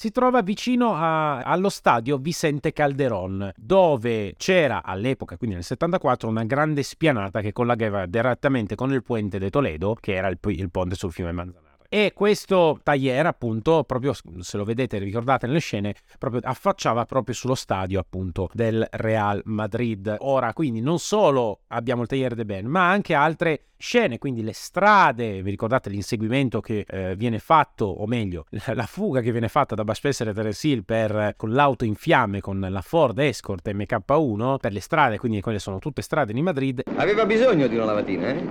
si 0.00 0.12
trova 0.12 0.40
vicino 0.40 0.94
a, 0.94 1.40
allo 1.40 1.68
stadio 1.68 2.16
Vicente 2.16 2.72
Calderon, 2.72 3.52
dove 3.54 4.32
c'era 4.38 4.82
all'epoca, 4.82 5.36
quindi 5.36 5.56
nel 5.56 5.64
74, 5.64 6.26
una 6.26 6.44
grande 6.44 6.82
spianata 6.82 7.42
che 7.42 7.52
collegava 7.52 8.06
direttamente 8.06 8.76
con 8.76 8.94
il 8.94 9.02
Puente 9.02 9.38
de 9.38 9.50
Toledo, 9.50 9.94
che 10.00 10.14
era 10.14 10.28
il, 10.28 10.38
il 10.42 10.70
ponte 10.70 10.94
sul 10.94 11.12
fiume 11.12 11.32
Manzanares. 11.32 11.69
E 11.92 12.12
questo 12.14 12.78
tagliere, 12.84 13.26
appunto, 13.26 13.82
proprio 13.82 14.12
se 14.12 14.56
lo 14.56 14.62
vedete, 14.62 14.98
ricordate 14.98 15.48
nelle 15.48 15.58
scene, 15.58 15.96
proprio 16.20 16.40
affacciava 16.44 17.04
proprio 17.04 17.34
sullo 17.34 17.56
stadio, 17.56 17.98
appunto, 17.98 18.48
del 18.52 18.86
Real 18.92 19.42
Madrid. 19.46 20.14
Ora, 20.20 20.52
quindi, 20.52 20.80
non 20.80 21.00
solo 21.00 21.62
abbiamo 21.66 22.02
il 22.02 22.06
tagliere 22.06 22.36
de 22.36 22.44
Ben, 22.44 22.66
ma 22.66 22.88
anche 22.88 23.12
altre 23.12 23.70
scene, 23.76 24.18
quindi 24.18 24.44
le 24.44 24.52
strade, 24.52 25.42
vi 25.42 25.50
ricordate 25.50 25.90
l'inseguimento 25.90 26.60
che 26.60 26.84
eh, 26.88 27.16
viene 27.16 27.40
fatto, 27.40 27.86
o 27.86 28.06
meglio, 28.06 28.44
la 28.72 28.86
fuga 28.86 29.20
che 29.20 29.32
viene 29.32 29.48
fatta 29.48 29.74
da 29.74 29.82
Baspesser 29.82 30.28
e 30.28 30.32
Terence 30.32 30.68
Hill 30.68 30.84
per, 30.84 31.34
con 31.36 31.50
l'auto 31.50 31.84
in 31.84 31.96
fiamme, 31.96 32.40
con 32.40 32.64
la 32.70 32.82
Ford 32.82 33.18
Escort 33.18 33.68
MK1, 33.68 34.58
per 34.58 34.72
le 34.72 34.80
strade, 34.80 35.18
quindi 35.18 35.40
quelle 35.40 35.58
sono 35.58 35.80
tutte 35.80 36.02
strade 36.02 36.32
di 36.32 36.40
Madrid. 36.40 36.82
Aveva 36.94 37.26
bisogno 37.26 37.66
di 37.66 37.74
una 37.74 37.86
lavatina, 37.86 38.28
eh? 38.28 38.48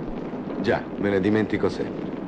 Già, 0.60 0.84
me 0.98 1.08
ne 1.08 1.20
dimentico 1.20 1.70
sempre 1.70 2.19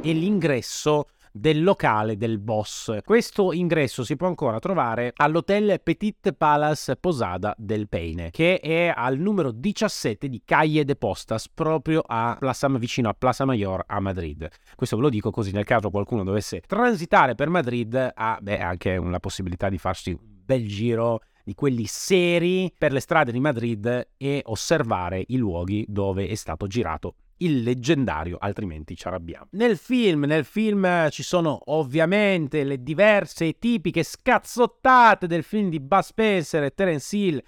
e 0.00 0.12
l'ingresso 0.12 1.08
del 1.32 1.62
locale 1.62 2.16
del 2.16 2.38
boss. 2.38 2.98
Questo 3.04 3.52
ingresso 3.52 4.04
si 4.04 4.16
può 4.16 4.26
ancora 4.26 4.58
trovare 4.58 5.12
all'hotel 5.14 5.80
Petit 5.82 6.32
Palace 6.32 6.96
Posada 6.96 7.54
del 7.56 7.88
Peine, 7.88 8.30
che 8.30 8.60
è 8.60 8.92
al 8.94 9.18
numero 9.18 9.50
17 9.52 10.28
di 10.28 10.42
Calle 10.44 10.84
de 10.84 10.96
Postas, 10.96 11.48
proprio 11.48 12.02
a 12.04 12.36
Plaza, 12.38 12.68
vicino 12.68 13.08
a 13.08 13.14
Plaza 13.14 13.44
Mayor 13.44 13.84
a 13.86 14.00
Madrid. 14.00 14.48
Questo 14.74 14.96
ve 14.96 15.02
lo 15.02 15.08
dico 15.08 15.30
così 15.30 15.52
nel 15.52 15.64
caso 15.64 15.90
qualcuno 15.90 16.24
dovesse 16.24 16.60
transitare 16.60 17.34
per 17.34 17.48
Madrid 17.48 18.12
ha 18.14 18.38
beh, 18.40 18.60
anche 18.60 18.98
la 18.98 19.20
possibilità 19.20 19.68
di 19.68 19.78
farsi 19.78 20.10
un 20.10 20.18
bel 20.44 20.66
giro 20.66 21.20
di 21.44 21.54
quelli 21.54 21.86
seri 21.86 22.72
per 22.76 22.92
le 22.92 23.00
strade 23.00 23.32
di 23.32 23.40
Madrid 23.40 24.08
e 24.16 24.42
osservare 24.46 25.24
i 25.28 25.36
luoghi 25.36 25.84
dove 25.88 26.28
è 26.28 26.34
stato 26.34 26.66
girato 26.66 27.14
il 27.38 27.62
leggendario, 27.62 28.36
altrimenti 28.38 28.96
ci 28.96 29.06
arrabbiamo. 29.06 29.46
Nel 29.50 29.76
film, 29.76 30.24
nel 30.24 30.44
film 30.44 31.08
ci 31.10 31.22
sono 31.22 31.60
ovviamente 31.66 32.64
le 32.64 32.82
diverse 32.82 33.46
e 33.46 33.58
tipiche 33.58 34.02
scazzottate 34.02 35.26
del 35.26 35.42
film 35.42 35.68
di 35.68 35.80
Buzz 35.80 36.08
Spencer 36.08 36.64
e 36.64 36.74
Terence 36.74 37.16
Hill. 37.16 37.42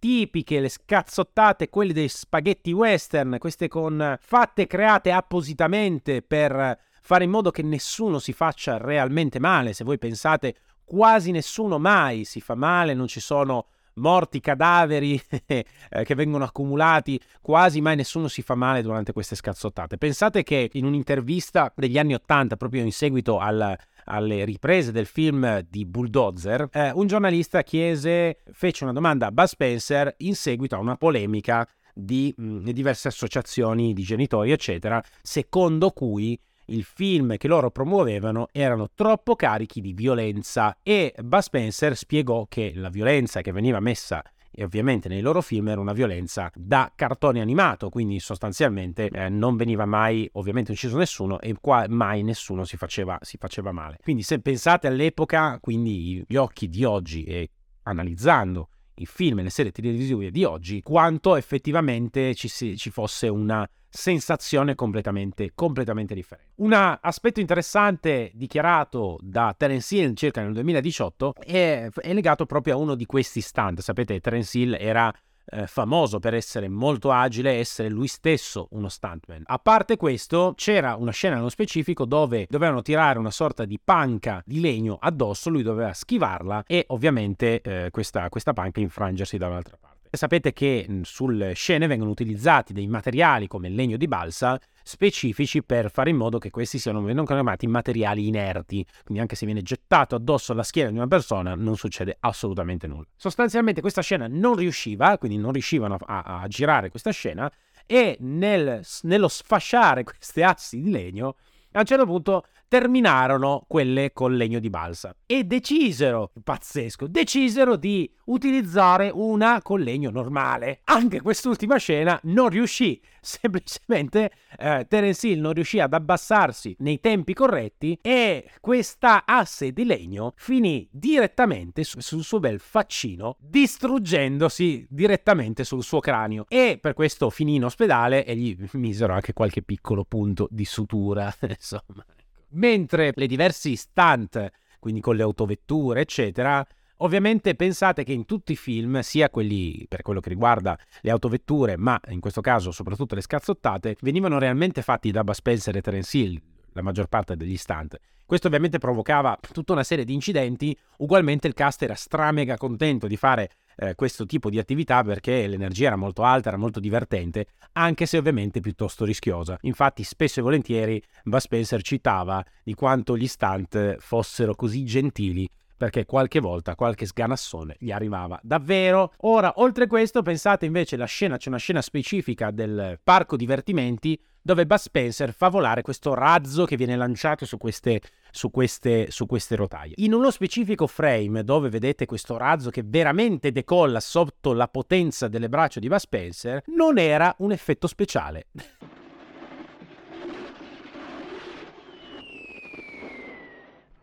tipiche, 0.00 0.60
le 0.60 0.70
scazzottate, 0.70 1.68
quelle 1.68 1.92
dei 1.92 2.08
spaghetti 2.08 2.72
western, 2.72 3.36
queste 3.38 3.68
con 3.68 4.16
fatte 4.18 4.66
create 4.66 5.12
appositamente 5.12 6.22
per 6.22 6.78
fare 7.02 7.24
in 7.24 7.30
modo 7.30 7.50
che 7.50 7.62
nessuno 7.62 8.18
si 8.18 8.32
faccia 8.32 8.78
realmente 8.78 9.38
male. 9.38 9.74
Se 9.74 9.84
voi 9.84 9.98
pensate 9.98 10.56
quasi 10.90 11.30
nessuno 11.30 11.78
mai 11.78 12.24
si 12.24 12.40
fa 12.40 12.56
male, 12.56 12.94
non 12.94 13.06
ci 13.06 13.20
sono 13.20 13.66
morti, 13.94 14.40
cadaveri 14.40 15.22
eh, 15.46 15.64
che 16.02 16.14
vengono 16.16 16.42
accumulati, 16.42 17.20
quasi 17.40 17.80
mai 17.80 17.94
nessuno 17.94 18.26
si 18.26 18.42
fa 18.42 18.56
male 18.56 18.82
durante 18.82 19.12
queste 19.12 19.36
scazzottate. 19.36 19.98
Pensate 19.98 20.42
che 20.42 20.68
in 20.72 20.84
un'intervista 20.84 21.72
degli 21.76 21.96
anni 21.96 22.14
Ottanta, 22.14 22.56
proprio 22.56 22.82
in 22.82 22.90
seguito 22.90 23.38
al, 23.38 23.78
alle 24.06 24.44
riprese 24.44 24.90
del 24.90 25.06
film 25.06 25.60
di 25.70 25.86
Bulldozer, 25.86 26.68
eh, 26.72 26.90
un 26.90 27.06
giornalista 27.06 27.62
chiese, 27.62 28.38
fece 28.50 28.82
una 28.82 28.92
domanda 28.92 29.26
a 29.26 29.30
Buzz 29.30 29.50
Spencer 29.50 30.12
in 30.18 30.34
seguito 30.34 30.74
a 30.74 30.80
una 30.80 30.96
polemica 30.96 31.64
di 31.94 32.34
mh, 32.36 32.70
diverse 32.70 33.06
associazioni 33.06 33.92
di 33.92 34.02
genitori, 34.02 34.50
eccetera, 34.50 35.00
secondo 35.22 35.90
cui 35.90 36.36
il 36.70 36.84
film 36.84 37.36
che 37.36 37.48
loro 37.48 37.70
promuovevano 37.70 38.48
erano 38.52 38.88
troppo 38.94 39.36
carichi 39.36 39.80
di 39.80 39.92
violenza 39.92 40.76
e 40.82 41.14
Buzz 41.22 41.46
Spencer 41.46 41.96
spiegò 41.96 42.46
che 42.48 42.72
la 42.74 42.88
violenza 42.88 43.40
che 43.40 43.52
veniva 43.52 43.80
messa 43.80 44.22
e 44.52 44.64
ovviamente 44.64 45.08
nei 45.08 45.20
loro 45.20 45.42
film 45.42 45.68
era 45.68 45.80
una 45.80 45.92
violenza 45.92 46.50
da 46.54 46.92
cartone 46.94 47.40
animato, 47.40 47.88
quindi 47.88 48.18
sostanzialmente 48.18 49.08
eh, 49.08 49.28
non 49.28 49.56
veniva 49.56 49.86
mai 49.86 50.28
ovviamente 50.32 50.72
ucciso 50.72 50.98
nessuno 50.98 51.40
e 51.40 51.54
qua 51.60 51.86
mai 51.88 52.22
nessuno 52.22 52.64
si 52.64 52.76
faceva, 52.76 53.16
si 53.22 53.36
faceva 53.38 53.70
male. 53.70 53.98
Quindi 54.02 54.22
se 54.22 54.40
pensate 54.40 54.88
all'epoca, 54.88 55.58
quindi 55.60 56.24
gli 56.26 56.36
occhi 56.36 56.68
di 56.68 56.84
oggi 56.84 57.22
e 57.24 57.50
analizzando 57.84 58.68
i 58.96 59.06
film 59.06 59.38
e 59.38 59.44
le 59.44 59.50
serie 59.50 59.70
televisive 59.72 60.30
di 60.30 60.44
oggi, 60.44 60.82
quanto 60.82 61.36
effettivamente 61.36 62.34
ci, 62.34 62.48
si, 62.48 62.76
ci 62.76 62.90
fosse 62.90 63.28
una 63.28 63.68
sensazione 63.90 64.74
completamente, 64.74 65.50
completamente 65.54 66.14
differente. 66.14 66.52
Un 66.56 66.72
aspetto 66.72 67.40
interessante 67.40 68.30
dichiarato 68.34 69.18
da 69.20 69.54
Terence 69.56 69.94
Hill 69.94 70.14
circa 70.14 70.42
nel 70.42 70.52
2018 70.52 71.34
è, 71.44 71.88
è 71.88 72.12
legato 72.12 72.46
proprio 72.46 72.74
a 72.74 72.76
uno 72.78 72.94
di 72.94 73.04
questi 73.04 73.40
stunt. 73.40 73.80
Sapete, 73.80 74.20
Terence 74.20 74.56
Hill 74.56 74.76
era 74.78 75.12
eh, 75.50 75.66
famoso 75.66 76.18
per 76.18 76.34
essere 76.34 76.68
molto 76.68 77.10
agile 77.10 77.54
e 77.54 77.58
essere 77.58 77.88
lui 77.88 78.06
stesso 78.06 78.68
uno 78.70 78.88
stuntman. 78.88 79.42
A 79.46 79.58
parte 79.58 79.96
questo, 79.96 80.54
c'era 80.56 80.94
una 80.94 81.12
scena 81.12 81.36
nello 81.36 81.48
specifico 81.48 82.04
dove 82.04 82.46
dovevano 82.48 82.82
tirare 82.82 83.18
una 83.18 83.30
sorta 83.30 83.64
di 83.64 83.80
panca 83.82 84.42
di 84.46 84.60
legno 84.60 84.96
addosso, 85.00 85.50
lui 85.50 85.62
doveva 85.62 85.92
schivarla 85.92 86.64
e 86.66 86.84
ovviamente 86.88 87.60
eh, 87.60 87.90
questa, 87.90 88.28
questa 88.28 88.52
panca 88.52 88.80
infrangersi 88.80 89.36
da 89.36 89.48
un'altra 89.48 89.76
parte. 89.78 89.89
Sapete 90.12 90.52
che 90.52 90.86
sulle 91.02 91.52
scene 91.52 91.86
vengono 91.86 92.10
utilizzati 92.10 92.72
dei 92.72 92.88
materiali 92.88 93.46
come 93.46 93.68
il 93.68 93.74
legno 93.76 93.96
di 93.96 94.08
balsa 94.08 94.60
specifici 94.82 95.62
per 95.62 95.88
fare 95.88 96.10
in 96.10 96.16
modo 96.16 96.38
che 96.38 96.50
questi 96.50 96.78
siano 96.78 97.00
vengono 97.00 97.26
chiamati 97.26 97.68
materiali 97.68 98.26
inerti, 98.26 98.84
quindi 99.04 99.22
anche 99.22 99.36
se 99.36 99.46
viene 99.46 99.62
gettato 99.62 100.16
addosso 100.16 100.50
alla 100.50 100.64
schiena 100.64 100.90
di 100.90 100.96
una 100.96 101.06
persona 101.06 101.54
non 101.54 101.76
succede 101.76 102.16
assolutamente 102.18 102.88
nulla. 102.88 103.06
Sostanzialmente 103.14 103.80
questa 103.80 104.02
scena 104.02 104.26
non 104.28 104.56
riusciva, 104.56 105.16
quindi 105.16 105.38
non 105.38 105.52
riuscivano 105.52 105.96
a, 106.04 106.22
a 106.40 106.48
girare 106.48 106.90
questa 106.90 107.12
scena 107.12 107.50
e 107.86 108.16
nel, 108.20 108.84
nello 109.02 109.28
sfasciare 109.28 110.02
queste 110.04 110.42
assi 110.42 110.80
di 110.80 110.90
legno 110.90 111.36
a 111.72 111.78
un 111.78 111.84
certo 111.84 112.04
punto 112.04 112.46
terminarono 112.70 113.64
quelle 113.66 114.12
col 114.12 114.36
legno 114.36 114.60
di 114.60 114.70
balsa 114.70 115.12
e 115.26 115.42
decisero, 115.42 116.30
pazzesco, 116.40 117.08
decisero 117.08 117.74
di 117.74 118.08
utilizzare 118.26 119.10
una 119.12 119.60
con 119.60 119.80
legno 119.80 120.10
normale. 120.10 120.82
Anche 120.84 121.20
quest'ultima 121.20 121.78
scena 121.78 122.16
non 122.24 122.48
riuscì, 122.48 123.02
semplicemente 123.20 124.30
eh, 124.56 124.86
Terence 124.88 125.26
Hill 125.26 125.40
non 125.40 125.52
riuscì 125.52 125.80
ad 125.80 125.92
abbassarsi 125.92 126.76
nei 126.78 127.00
tempi 127.00 127.34
corretti 127.34 127.98
e 128.00 128.48
questa 128.60 129.24
asse 129.26 129.72
di 129.72 129.84
legno 129.84 130.34
finì 130.36 130.88
direttamente 130.92 131.82
su- 131.82 131.98
sul 131.98 132.22
suo 132.22 132.38
bel 132.38 132.60
faccino, 132.60 133.36
distruggendosi 133.40 134.86
direttamente 134.88 135.64
sul 135.64 135.82
suo 135.82 135.98
cranio 135.98 136.44
e 136.46 136.78
per 136.80 136.94
questo 136.94 137.30
finì 137.30 137.56
in 137.56 137.64
ospedale 137.64 138.24
e 138.24 138.36
gli 138.36 138.56
misero 138.74 139.12
anche 139.12 139.32
qualche 139.32 139.62
piccolo 139.62 140.04
punto 140.04 140.46
di 140.52 140.64
sutura, 140.64 141.34
insomma. 141.48 142.04
Mentre 142.50 143.12
le 143.14 143.26
diversi 143.26 143.76
stunt, 143.76 144.50
quindi 144.78 145.00
con 145.00 145.16
le 145.16 145.22
autovetture, 145.22 146.00
eccetera, 146.00 146.66
Ovviamente 147.02 147.54
pensate 147.54 148.04
che 148.04 148.12
in 148.12 148.26
tutti 148.26 148.52
i 148.52 148.56
film, 148.56 149.00
sia 149.00 149.30
quelli 149.30 149.86
per 149.88 150.02
quello 150.02 150.20
che 150.20 150.28
riguarda 150.28 150.78
le 151.00 151.10
autovetture, 151.10 151.78
ma 151.78 151.98
in 152.08 152.20
questo 152.20 152.42
caso 152.42 152.72
soprattutto 152.72 153.14
le 153.14 153.22
scazzottate, 153.22 153.96
venivano 154.02 154.38
realmente 154.38 154.82
fatti 154.82 155.10
da 155.10 155.24
Bud 155.24 155.34
Spencer 155.34 155.74
e 155.76 155.80
Terence 155.80 156.18
Hill, 156.18 156.38
la 156.72 156.82
maggior 156.82 157.06
parte 157.06 157.36
degli 157.36 157.56
stunt. 157.56 157.98
Questo 158.26 158.48
ovviamente 158.48 158.78
provocava 158.78 159.38
tutta 159.50 159.72
una 159.72 159.82
serie 159.82 160.04
di 160.04 160.12
incidenti, 160.12 160.76
ugualmente 160.98 161.48
il 161.48 161.54
cast 161.54 161.82
era 161.82 161.94
stramega 161.94 162.58
contento 162.58 163.06
di 163.06 163.16
fare 163.16 163.50
eh, 163.80 163.94
questo 163.94 164.26
tipo 164.26 164.50
di 164.50 164.58
attività 164.58 165.02
perché 165.02 165.46
l'energia 165.46 165.86
era 165.86 165.96
molto 165.96 166.22
alta, 166.22 166.48
era 166.48 166.58
molto 166.58 166.80
divertente, 166.80 167.46
anche 167.72 168.04
se 168.04 168.18
ovviamente 168.18 168.60
piuttosto 168.60 169.06
rischiosa. 169.06 169.56
Infatti 169.62 170.04
spesso 170.04 170.40
e 170.40 170.42
volentieri 170.42 171.02
Bud 171.24 171.40
Spencer 171.40 171.80
citava 171.80 172.44
di 172.62 172.74
quanto 172.74 173.16
gli 173.16 173.26
stunt 173.26 173.96
fossero 173.98 174.54
così 174.54 174.84
gentili 174.84 175.48
perché 175.80 176.04
qualche 176.04 176.40
volta 176.40 176.74
qualche 176.74 177.06
sganassone 177.06 177.76
gli 177.78 177.90
arrivava 177.90 178.38
davvero. 178.42 179.14
Ora, 179.20 179.54
oltre 179.56 179.86
questo, 179.86 180.20
pensate 180.20 180.66
invece 180.66 180.96
alla 180.96 181.06
scena, 181.06 181.38
c'è 181.38 181.48
una 181.48 181.56
scena 181.56 181.80
specifica 181.80 182.50
del 182.50 183.00
parco 183.02 183.34
divertimenti 183.34 184.20
dove 184.42 184.66
Bud 184.66 184.78
Spencer 184.78 185.32
fa 185.32 185.48
volare 185.48 185.82
questo 185.82 186.14
razzo 186.14 186.64
che 186.64 186.76
viene 186.76 186.96
lanciato 186.96 187.44
su 187.44 187.58
queste, 187.58 188.00
su 188.30 188.50
queste, 188.50 189.10
su 189.10 189.26
queste 189.26 189.56
rotaie. 189.56 189.92
In 189.96 190.14
uno 190.14 190.30
specifico 190.30 190.86
frame 190.86 191.44
dove 191.44 191.68
vedete 191.68 192.06
questo 192.06 192.36
razzo 192.36 192.70
che 192.70 192.82
veramente 192.84 193.52
decolla 193.52 194.00
sotto 194.00 194.52
la 194.52 194.68
potenza 194.68 195.28
delle 195.28 195.48
braccia 195.48 195.80
di 195.80 195.88
Bud 195.88 195.98
Spencer, 195.98 196.62
non 196.66 196.98
era 196.98 197.34
un 197.38 197.52
effetto 197.52 197.86
speciale. 197.86 198.46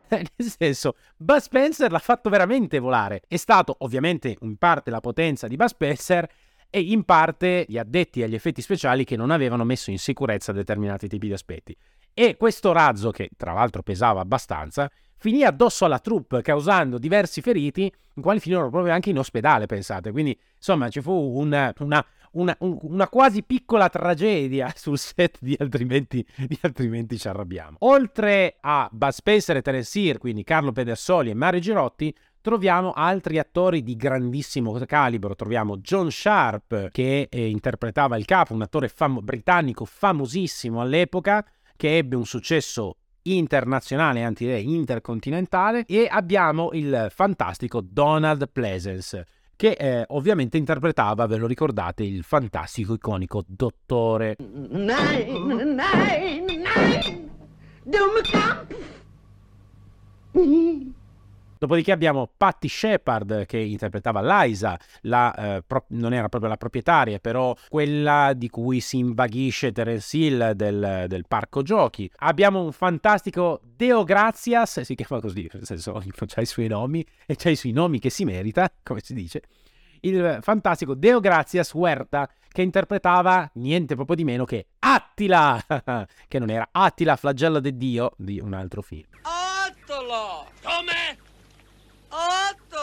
Nel 0.10 0.30
senso, 0.38 0.95
Buzz 1.17 1.43
Spencer 1.45 1.91
l'ha 1.91 2.00
fatto 2.00 2.30
veramente 2.30 2.80
volare. 2.80 3.23
È 3.28 3.36
stato 3.36 3.76
ovviamente 3.80 4.38
in 4.39 4.58
parte 4.58 4.89
la 4.89 5.02
potenza 5.02 5.47
di 5.47 5.56
Buzz 5.56 5.71
Spencer 5.71 6.30
e 6.69 6.82
in 6.82 7.03
parte 7.03 7.65
gli 7.67 7.77
addetti 7.77 8.23
agli 8.23 8.36
effetti 8.36 8.62
speciali 8.62 9.03
che 9.03 9.15
non 9.15 9.32
avevano 9.32 9.63
messo 9.63 9.89
in 9.91 9.99
sicurezza 9.99 10.51
determinati 10.51 11.08
tipi 11.08 11.27
di 11.27 11.34
aspetti. 11.34 11.75
E 12.13 12.36
questo 12.36 12.71
razzo, 12.71 13.12
che 13.12 13.30
tra 13.38 13.53
l'altro 13.53 13.84
pesava 13.84 14.21
abbastanza, 14.21 14.89
finì 15.17 15.43
addosso 15.43 15.86
alla 15.86 15.99
troupe 15.99 16.41
causando 16.41 16.97
diversi 16.97 17.41
feriti, 17.41 17.91
i 18.15 18.21
quali 18.21 18.39
finirono 18.39 18.69
proprio 18.69 18.93
anche 18.93 19.12
in 19.12 19.19
ospedale, 19.19 19.65
pensate. 19.65 20.12
Quindi, 20.12 20.38
insomma, 20.56 20.89
ci 20.89 21.01
fu 21.01 21.12
un, 21.12 21.73
una, 21.77 22.06
una, 22.32 22.56
un, 22.60 22.77
una, 22.82 23.08
quasi 23.08 23.43
piccola 23.43 23.89
tragedia 23.89 24.71
sul 24.75 24.97
set 24.97 25.38
di 25.41 25.56
altrimenti, 25.60 26.25
di 26.36 26.58
altrimenti 26.62 27.17
ci 27.17 27.27
arrabbiamo. 27.27 27.77
Oltre 27.82 28.58
a 28.62 28.89
Bud 28.91 29.12
Spencer 29.12 29.58
e 29.58 29.62
Terence 29.62 29.99
Hill, 29.99 30.17
quindi 30.17 30.43
Carlo 30.43 30.71
Pedersoli 30.71 31.30
e 31.30 31.36
Mario 31.36 31.60
Girotti, 31.60 32.13
troviamo 32.47 32.93
altri 32.93 33.39
attori 33.39 33.83
di 33.83 33.97
grandissimo 33.97 34.71
calibro. 34.86 35.36
Troviamo 35.36 35.79
John 35.79 36.10
Sharp, 36.10 36.91
che 36.91 37.27
eh, 37.29 37.49
interpretava 37.49 38.15
il 38.15 38.23
capo, 38.23 38.53
un 38.53 38.62
attore 38.62 38.88
fam- 38.88 39.19
britannico 39.19 39.83
famosissimo 39.83 40.79
all'epoca, 40.79 41.45
che 41.75 41.97
ebbe 41.97 42.15
un 42.15 42.25
successo 42.25 42.99
internazionale, 43.23 44.23
anzi 44.23 44.45
intercontinentale, 44.45 45.83
e 45.86 46.07
abbiamo 46.10 46.69
il 46.71 47.07
fantastico 47.10 47.81
Donald 47.81 48.47
Pleasence 48.49 49.25
che 49.57 49.71
eh, 49.71 50.05
ovviamente 50.10 50.55
interpretava, 50.55 51.25
ve 51.25 51.36
lo 51.36 51.47
ricordate, 51.47 52.03
il 52.03 52.23
fantastico 52.23 52.93
iconico 52.93 53.43
Dottore. 53.45 54.38
Nine, 54.39 55.65
nine, 55.65 56.45
nine. 56.45 57.36
Dopodiché 61.57 61.91
abbiamo 61.91 62.29
Patti 62.35 62.67
Shepard 62.67 63.45
che 63.45 63.57
interpretava 63.57 64.43
Liza, 64.43 64.79
la, 65.01 65.33
eh, 65.33 65.63
pro- 65.65 65.85
non 65.89 66.13
era 66.13 66.29
proprio 66.29 66.49
la 66.49 66.57
proprietaria, 66.57 67.19
però 67.19 67.55
quella 67.69 68.33
di 68.35 68.49
cui 68.49 68.79
si 68.79 68.97
invaghisce 68.97 69.71
Terence 69.71 70.17
Hill 70.17 70.51
del, 70.51 71.05
del 71.07 71.25
parco 71.27 71.61
giochi. 71.61 72.09
Abbiamo 72.17 72.63
un 72.63 72.71
fantastico 72.71 73.61
Deo 73.63 74.03
Grazias, 74.03 74.81
si 74.81 74.95
chiama 74.95 75.21
così, 75.21 75.49
nel 75.51 75.65
senso 75.65 76.01
c'ha 76.25 76.41
i 76.41 76.45
suoi 76.45 76.67
nomi 76.67 77.05
e 77.25 77.35
c'ha 77.35 77.49
i 77.49 77.55
suoi 77.55 77.71
nomi 77.71 77.99
che 77.99 78.09
si 78.09 78.25
merita, 78.25 78.71
come 78.83 78.99
si 79.01 79.13
dice. 79.13 79.41
Il 80.01 80.39
fantastico 80.41 80.93
Deo 80.93 81.19
Grazias 81.19 81.73
Huerta 81.73 82.29
che 82.57 82.61
interpretava 82.61 83.49
niente 83.55 83.95
proprio 83.95 84.15
di 84.15 84.23
meno 84.23 84.45
che 84.45 84.67
Attila, 84.79 85.63
che 86.27 86.39
non 86.39 86.49
era 86.49 86.69
Attila, 86.71 87.15
flagello 87.15 87.59
del 87.59 87.75
dio 87.75 88.13
di 88.17 88.39
un 88.39 88.53
altro 88.53 88.81
film. 88.81 89.05
Attila! 89.21 90.45
Come? 90.63 91.26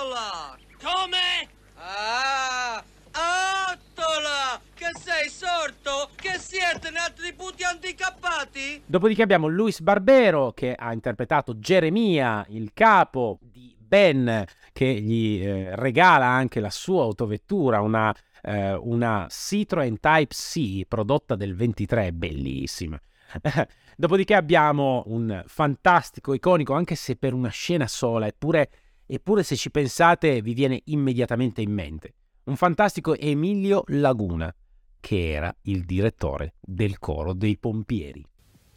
Attila! 0.05 0.55
Come? 0.83 1.49
Ah! 1.77 2.85
Attila! 3.11 4.61
Che 4.75 4.91
sei 5.01 5.31
sorto? 5.31 6.11
Che 6.15 6.39
siete 6.39 6.91
nati 6.91 7.23
di 7.23 7.33
puti 7.33 7.65
handicappati? 7.65 8.83
Dopodiché 8.85 9.23
abbiamo 9.23 9.49
Luis 9.49 9.81
Barbero 9.81 10.53
che 10.53 10.75
ha 10.75 10.93
interpretato 10.93 11.59
Geremia, 11.59 12.45
il 12.51 12.73
capo 12.75 13.39
di 13.41 13.75
Ben, 13.79 14.45
che 14.75 14.87
gli 14.87 15.43
eh, 15.43 15.75
regala 15.75 16.27
anche 16.27 16.61
la 16.61 16.71
sua 16.71 17.05
autovettura, 17.05 17.81
una, 17.81 18.15
eh, 18.43 18.75
una 18.75 19.27
Citroen 19.31 19.99
Type 20.01 20.35
C 20.35 20.85
prodotta 20.87 21.35
del 21.35 21.55
23, 21.55 22.13
bellissima. 22.13 23.01
Dopodiché 23.97 24.35
abbiamo 24.35 25.03
un 25.07 25.43
fantastico, 25.47 26.35
iconico, 26.35 26.75
anche 26.75 26.95
se 26.95 27.17
per 27.17 27.33
una 27.33 27.49
scena 27.49 27.87
sola, 27.87 28.27
eppure, 28.27 28.69
eppure 29.07 29.43
se 29.43 29.57
ci 29.57 29.71
pensate 29.71 30.41
vi 30.41 30.55
viene 30.55 30.81
immediatamente 30.87 31.61
in 31.61 31.73
mente, 31.73 32.15
un 32.45 32.57
fantastico 32.57 33.17
Emilio 33.17 33.85
Laguna, 33.89 34.55
che 35.01 35.31
era 35.31 35.55
il 35.63 35.85
direttore 35.85 36.55
del 36.61 36.99
coro 36.99 37.33
dei 37.33 37.59
pompieri. 37.59 38.25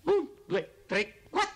Un, 0.03 0.27
due, 0.45 0.83
tre, 0.85 1.21
quattro. 1.29 1.55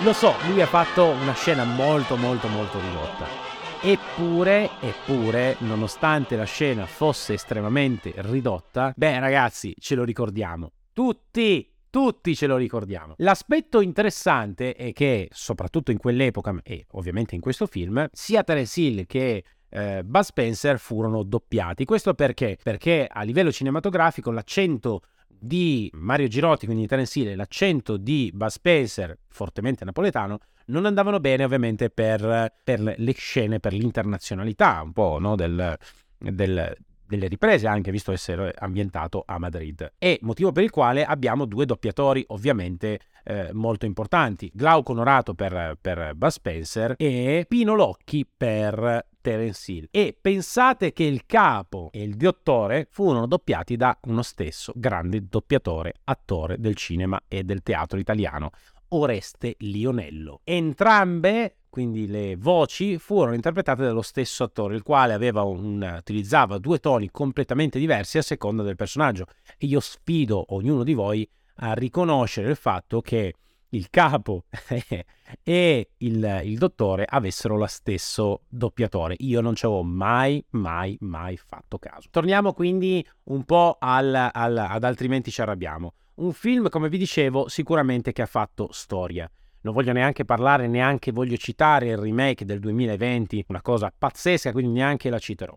Lo 0.00 0.12
so, 0.12 0.34
lui 0.48 0.60
ha 0.60 0.66
fatto 0.66 1.06
una 1.06 1.32
scena 1.32 1.64
molto 1.64 2.16
molto 2.16 2.48
molto 2.48 2.80
ridotta. 2.80 3.51
Eppure, 3.84 4.70
eppure, 4.80 5.56
nonostante 5.58 6.36
la 6.36 6.44
scena 6.44 6.86
fosse 6.86 7.32
estremamente 7.32 8.12
ridotta, 8.18 8.92
beh 8.94 9.18
ragazzi, 9.18 9.74
ce 9.76 9.96
lo 9.96 10.04
ricordiamo. 10.04 10.70
Tutti, 10.92 11.68
tutti 11.90 12.36
ce 12.36 12.46
lo 12.46 12.56
ricordiamo. 12.56 13.14
L'aspetto 13.16 13.80
interessante 13.80 14.76
è 14.76 14.92
che, 14.92 15.28
soprattutto 15.32 15.90
in 15.90 15.98
quell'epoca, 15.98 16.60
e 16.62 16.86
ovviamente 16.92 17.34
in 17.34 17.40
questo 17.40 17.66
film, 17.66 18.08
sia 18.12 18.44
Terence 18.44 18.80
Hill 18.80 19.04
che 19.04 19.42
eh, 19.68 20.04
Bud 20.04 20.22
Spencer 20.22 20.78
furono 20.78 21.24
doppiati. 21.24 21.84
Questo 21.84 22.14
perché? 22.14 22.56
Perché 22.62 23.08
a 23.10 23.22
livello 23.22 23.50
cinematografico 23.50 24.30
l'accento 24.30 25.02
di 25.26 25.90
Mario 25.94 26.28
Girotti, 26.28 26.66
quindi 26.66 26.84
di 26.84 26.88
Terence 26.88 27.18
Hill, 27.18 27.28
e 27.30 27.34
l'accento 27.34 27.96
di 27.96 28.30
Bud 28.32 28.48
Spencer, 28.48 29.18
fortemente 29.28 29.84
napoletano, 29.84 30.38
non 30.66 30.86
andavano 30.86 31.20
bene 31.20 31.44
ovviamente 31.44 31.90
per, 31.90 32.52
per 32.62 32.80
le 32.80 33.12
scene, 33.12 33.60
per 33.60 33.72
l'internazionalità 33.72 34.80
un 34.82 34.92
po' 34.92 35.18
no, 35.18 35.36
del, 35.36 35.76
del, 36.18 36.76
delle 37.06 37.28
riprese, 37.28 37.66
anche 37.66 37.90
visto 37.90 38.12
essere 38.12 38.54
ambientato 38.58 39.22
a 39.26 39.38
Madrid. 39.38 39.92
E 39.98 40.18
motivo 40.22 40.52
per 40.52 40.64
il 40.64 40.70
quale 40.70 41.04
abbiamo 41.04 41.44
due 41.44 41.66
doppiatori 41.66 42.24
ovviamente 42.28 43.00
eh, 43.24 43.50
molto 43.52 43.86
importanti, 43.86 44.50
Glauco 44.52 44.92
Norato 44.92 45.34
per, 45.34 45.76
per 45.80 46.14
Bud 46.14 46.30
Spencer 46.30 46.94
e 46.96 47.44
Pino 47.48 47.74
Locchi 47.74 48.26
per 48.26 49.06
Terence 49.20 49.70
Hill. 49.70 49.88
E 49.90 50.16
pensate 50.20 50.92
che 50.92 51.04
il 51.04 51.24
capo 51.26 51.90
e 51.92 52.02
il 52.02 52.16
dottore 52.16 52.88
furono 52.90 53.26
doppiati 53.26 53.76
da 53.76 53.96
uno 54.04 54.22
stesso 54.22 54.72
grande 54.74 55.26
doppiatore, 55.28 55.94
attore 56.04 56.58
del 56.58 56.74
cinema 56.74 57.20
e 57.28 57.44
del 57.44 57.62
teatro 57.62 57.98
italiano, 57.98 58.50
Oreste 58.94 59.56
Lionello. 59.58 60.40
Entrambe 60.44 61.56
quindi 61.72 62.06
le 62.06 62.36
voci 62.36 62.98
furono 62.98 63.34
interpretate 63.34 63.82
dallo 63.82 64.02
stesso 64.02 64.44
attore, 64.44 64.74
il 64.74 64.82
quale 64.82 65.14
un, 65.30 65.96
utilizzava 65.98 66.58
due 66.58 66.80
toni 66.80 67.10
completamente 67.10 67.78
diversi 67.78 68.18
a 68.18 68.22
seconda 68.22 68.62
del 68.62 68.76
personaggio. 68.76 69.24
E 69.56 69.64
io 69.64 69.80
sfido 69.80 70.44
ognuno 70.54 70.84
di 70.84 70.92
voi 70.92 71.26
a 71.56 71.72
riconoscere 71.72 72.50
il 72.50 72.56
fatto 72.56 73.00
che 73.00 73.36
il 73.70 73.88
capo 73.88 74.44
e 75.42 75.90
il, 75.96 76.40
il, 76.44 76.58
dottore 76.58 77.06
avessero 77.08 77.56
lo 77.56 77.66
stesso 77.66 78.42
doppiatore. 78.48 79.14
Io 79.20 79.40
non 79.40 79.54
ci 79.54 79.64
avevo 79.64 79.82
mai, 79.82 80.44
mai, 80.50 80.98
mai 81.00 81.38
fatto 81.38 81.78
caso. 81.78 82.08
Torniamo 82.10 82.52
quindi 82.52 83.02
un 83.24 83.44
po' 83.44 83.78
al, 83.80 84.28
al, 84.30 84.56
ad 84.58 84.84
altrimenti 84.84 85.30
ci 85.30 85.40
arrabbiamo. 85.40 85.94
Un 86.14 86.32
film, 86.32 86.68
come 86.68 86.90
vi 86.90 86.98
dicevo, 86.98 87.48
sicuramente 87.48 88.12
che 88.12 88.22
ha 88.22 88.26
fatto 88.26 88.68
storia. 88.72 89.30
Non 89.62 89.72
voglio 89.72 89.92
neanche 89.92 90.24
parlare, 90.24 90.66
neanche 90.66 91.10
voglio 91.10 91.36
citare 91.36 91.88
il 91.88 91.96
remake 91.96 92.44
del 92.44 92.58
2020, 92.58 93.46
una 93.48 93.62
cosa 93.62 93.92
pazzesca, 93.96 94.52
quindi 94.52 94.72
neanche 94.72 95.08
la 95.08 95.18
citerò. 95.18 95.56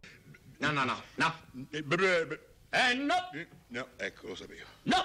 No, 0.60 0.72
no, 0.72 0.84
no, 0.86 0.96
no. 1.16 1.34
Eh 2.70 2.94
no! 2.94 3.16
No, 3.68 3.88
ecco, 3.98 4.28
lo 4.28 4.36
sapevo. 4.36 4.64
No! 4.84 4.98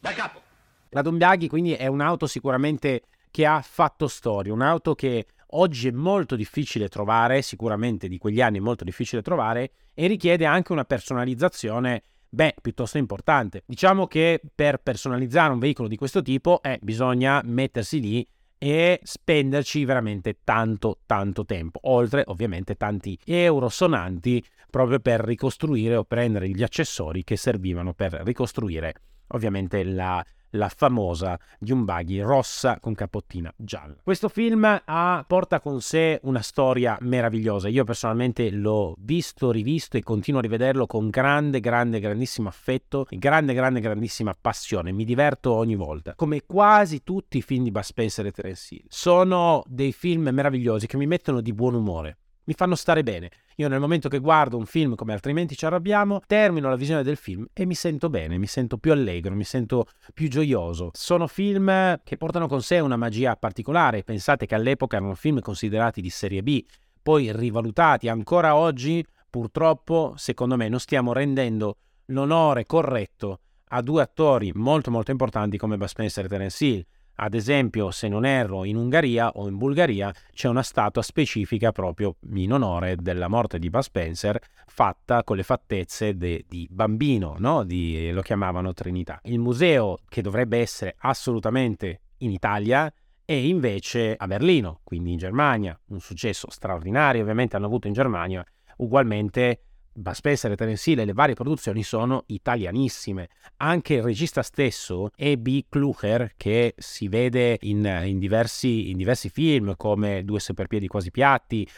Da 0.00 0.12
capo! 0.12 0.42
La 0.90 1.00
Dombiaghi 1.00 1.48
quindi 1.48 1.72
è 1.72 1.86
un'auto 1.86 2.26
sicuramente 2.26 3.04
che 3.30 3.46
ha 3.46 3.62
fatto 3.62 4.08
storia, 4.08 4.52
un'auto 4.52 4.94
che 4.94 5.26
oggi 5.54 5.88
è 5.88 5.92
molto 5.92 6.36
difficile 6.36 6.88
trovare, 6.88 7.40
sicuramente 7.40 8.08
di 8.08 8.18
quegli 8.18 8.42
anni 8.42 8.58
è 8.58 8.60
molto 8.60 8.84
difficile 8.84 9.22
trovare 9.22 9.72
e 9.94 10.06
richiede 10.06 10.44
anche 10.44 10.72
una 10.72 10.84
personalizzazione 10.84 12.02
beh, 12.32 12.54
piuttosto 12.62 12.96
importante. 12.96 13.62
Diciamo 13.66 14.06
che 14.06 14.40
per 14.54 14.78
personalizzare 14.78 15.52
un 15.52 15.58
veicolo 15.58 15.86
di 15.86 15.96
questo 15.96 16.22
tipo 16.22 16.62
eh, 16.62 16.78
bisogna 16.80 17.42
mettersi 17.44 18.00
lì 18.00 18.26
e 18.56 19.00
spenderci 19.02 19.84
veramente 19.84 20.38
tanto 20.44 21.00
tanto 21.04 21.44
tempo, 21.44 21.80
oltre 21.82 22.22
ovviamente 22.26 22.76
tanti 22.76 23.18
euro 23.26 23.68
sonanti 23.68 24.42
proprio 24.70 25.00
per 25.00 25.20
ricostruire 25.20 25.96
o 25.96 26.04
prendere 26.04 26.48
gli 26.48 26.62
accessori 26.62 27.24
che 27.24 27.36
servivano 27.36 27.92
per 27.92 28.12
ricostruire 28.24 28.94
ovviamente 29.28 29.82
la 29.84 30.24
la 30.52 30.68
famosa 30.68 31.38
di 31.58 31.72
un 31.72 31.84
buggy 31.84 32.20
rossa 32.20 32.78
con 32.80 32.94
capottina 32.94 33.52
gialla. 33.56 33.96
Questo 34.02 34.28
film 34.28 34.82
ha, 34.84 35.24
porta 35.26 35.60
con 35.60 35.80
sé 35.80 36.20
una 36.24 36.40
storia 36.40 36.96
meravigliosa. 37.00 37.68
Io 37.68 37.84
personalmente 37.84 38.50
l'ho 38.50 38.94
visto, 38.98 39.50
rivisto 39.50 39.96
e 39.96 40.02
continuo 40.02 40.40
a 40.40 40.42
rivederlo 40.42 40.86
con 40.86 41.08
grande, 41.08 41.60
grande, 41.60 42.00
grandissimo 42.00 42.48
affetto 42.48 43.06
e 43.08 43.18
grande, 43.18 43.54
grande, 43.54 43.80
grandissima 43.80 44.36
passione. 44.38 44.92
Mi 44.92 45.04
diverto 45.04 45.52
ogni 45.52 45.76
volta. 45.76 46.14
Come 46.14 46.42
quasi 46.46 47.02
tutti 47.02 47.38
i 47.38 47.42
film 47.42 47.64
di 47.64 47.70
Bud 47.70 47.82
Spencer 47.82 48.26
e 48.26 48.32
Terence 48.32 48.74
Hill. 48.74 48.84
Sono 48.88 49.62
dei 49.66 49.92
film 49.92 50.28
meravigliosi 50.32 50.86
che 50.86 50.96
mi 50.96 51.06
mettono 51.06 51.40
di 51.40 51.52
buon 51.52 51.74
umore 51.74 52.16
mi 52.44 52.54
fanno 52.54 52.74
stare 52.74 53.02
bene. 53.02 53.30
Io 53.56 53.68
nel 53.68 53.80
momento 53.80 54.08
che 54.08 54.18
guardo 54.18 54.56
un 54.56 54.66
film 54.66 54.94
come 54.94 55.12
altrimenti 55.12 55.56
ci 55.56 55.66
arrabbiamo, 55.66 56.20
termino 56.26 56.68
la 56.68 56.76
visione 56.76 57.02
del 57.02 57.16
film 57.16 57.46
e 57.52 57.66
mi 57.66 57.74
sento 57.74 58.08
bene, 58.08 58.38
mi 58.38 58.46
sento 58.46 58.78
più 58.78 58.92
allegro, 58.92 59.34
mi 59.34 59.44
sento 59.44 59.86
più 60.14 60.28
gioioso. 60.28 60.90
Sono 60.94 61.26
film 61.26 62.00
che 62.02 62.16
portano 62.16 62.48
con 62.48 62.62
sé 62.62 62.80
una 62.80 62.96
magia 62.96 63.36
particolare. 63.36 64.02
Pensate 64.02 64.46
che 64.46 64.54
all'epoca 64.54 64.96
erano 64.96 65.14
film 65.14 65.40
considerati 65.40 66.00
di 66.00 66.10
serie 66.10 66.42
B, 66.42 66.64
poi 67.02 67.32
rivalutati 67.32 68.08
ancora 68.08 68.54
oggi, 68.54 69.04
purtroppo, 69.28 70.14
secondo 70.16 70.56
me, 70.56 70.68
non 70.68 70.78
stiamo 70.78 71.12
rendendo 71.12 71.76
l'onore 72.06 72.64
corretto 72.64 73.40
a 73.74 73.80
due 73.80 74.02
attori 74.02 74.52
molto 74.54 74.90
molto 74.90 75.10
importanti 75.10 75.56
come 75.56 75.76
Bud 75.76 75.88
Spencer 75.88 76.24
e 76.24 76.28
Terence 76.28 76.64
Hill. 76.64 76.84
Ad 77.16 77.34
esempio, 77.34 77.90
se 77.90 78.08
non 78.08 78.24
erro, 78.24 78.64
in 78.64 78.76
Ungheria 78.76 79.30
o 79.34 79.48
in 79.48 79.56
Bulgaria 79.58 80.12
c'è 80.32 80.48
una 80.48 80.62
statua 80.62 81.02
specifica 81.02 81.70
proprio 81.70 82.16
in 82.34 82.52
onore 82.52 82.96
della 82.96 83.28
morte 83.28 83.58
di 83.58 83.70
Bud 83.70 83.82
Spencer, 83.82 84.38
fatta 84.66 85.22
con 85.22 85.36
le 85.36 85.42
fattezze 85.42 86.16
de, 86.16 86.44
di 86.48 86.66
bambino, 86.70 87.36
no? 87.38 87.64
di, 87.64 88.10
lo 88.10 88.22
chiamavano 88.22 88.72
Trinità. 88.72 89.20
Il 89.24 89.38
museo, 89.38 89.98
che 90.08 90.22
dovrebbe 90.22 90.58
essere 90.58 90.94
assolutamente 90.98 92.00
in 92.18 92.30
Italia, 92.30 92.92
è 93.24 93.32
invece 93.32 94.14
a 94.16 94.26
Berlino, 94.26 94.80
quindi 94.82 95.12
in 95.12 95.18
Germania. 95.18 95.78
Un 95.88 96.00
successo 96.00 96.50
straordinario, 96.50 97.22
ovviamente 97.22 97.56
hanno 97.56 97.66
avuto 97.66 97.86
in 97.86 97.92
Germania, 97.92 98.44
ugualmente 98.78 99.60
Bud 99.94 100.14
Spencer 100.14 100.50
e 100.52 100.56
Terence 100.56 100.90
Hill 100.90 101.00
e 101.00 101.04
le 101.04 101.12
varie 101.12 101.34
produzioni 101.34 101.82
sono 101.82 102.24
italianissime. 102.26 103.28
Anche 103.58 103.94
il 103.94 104.02
regista 104.02 104.42
stesso, 104.42 105.10
E.B. 105.14 105.64
Klucher, 105.68 106.32
che 106.36 106.74
si 106.78 107.08
vede 107.08 107.58
in, 107.62 107.84
in, 108.04 108.18
diversi, 108.18 108.90
in 108.90 108.96
diversi 108.96 109.28
film 109.28 109.74
come 109.76 110.24
Due 110.24 110.40
superpiedi 110.40 110.86
quasi 110.86 111.10
piatti, 111.10 111.68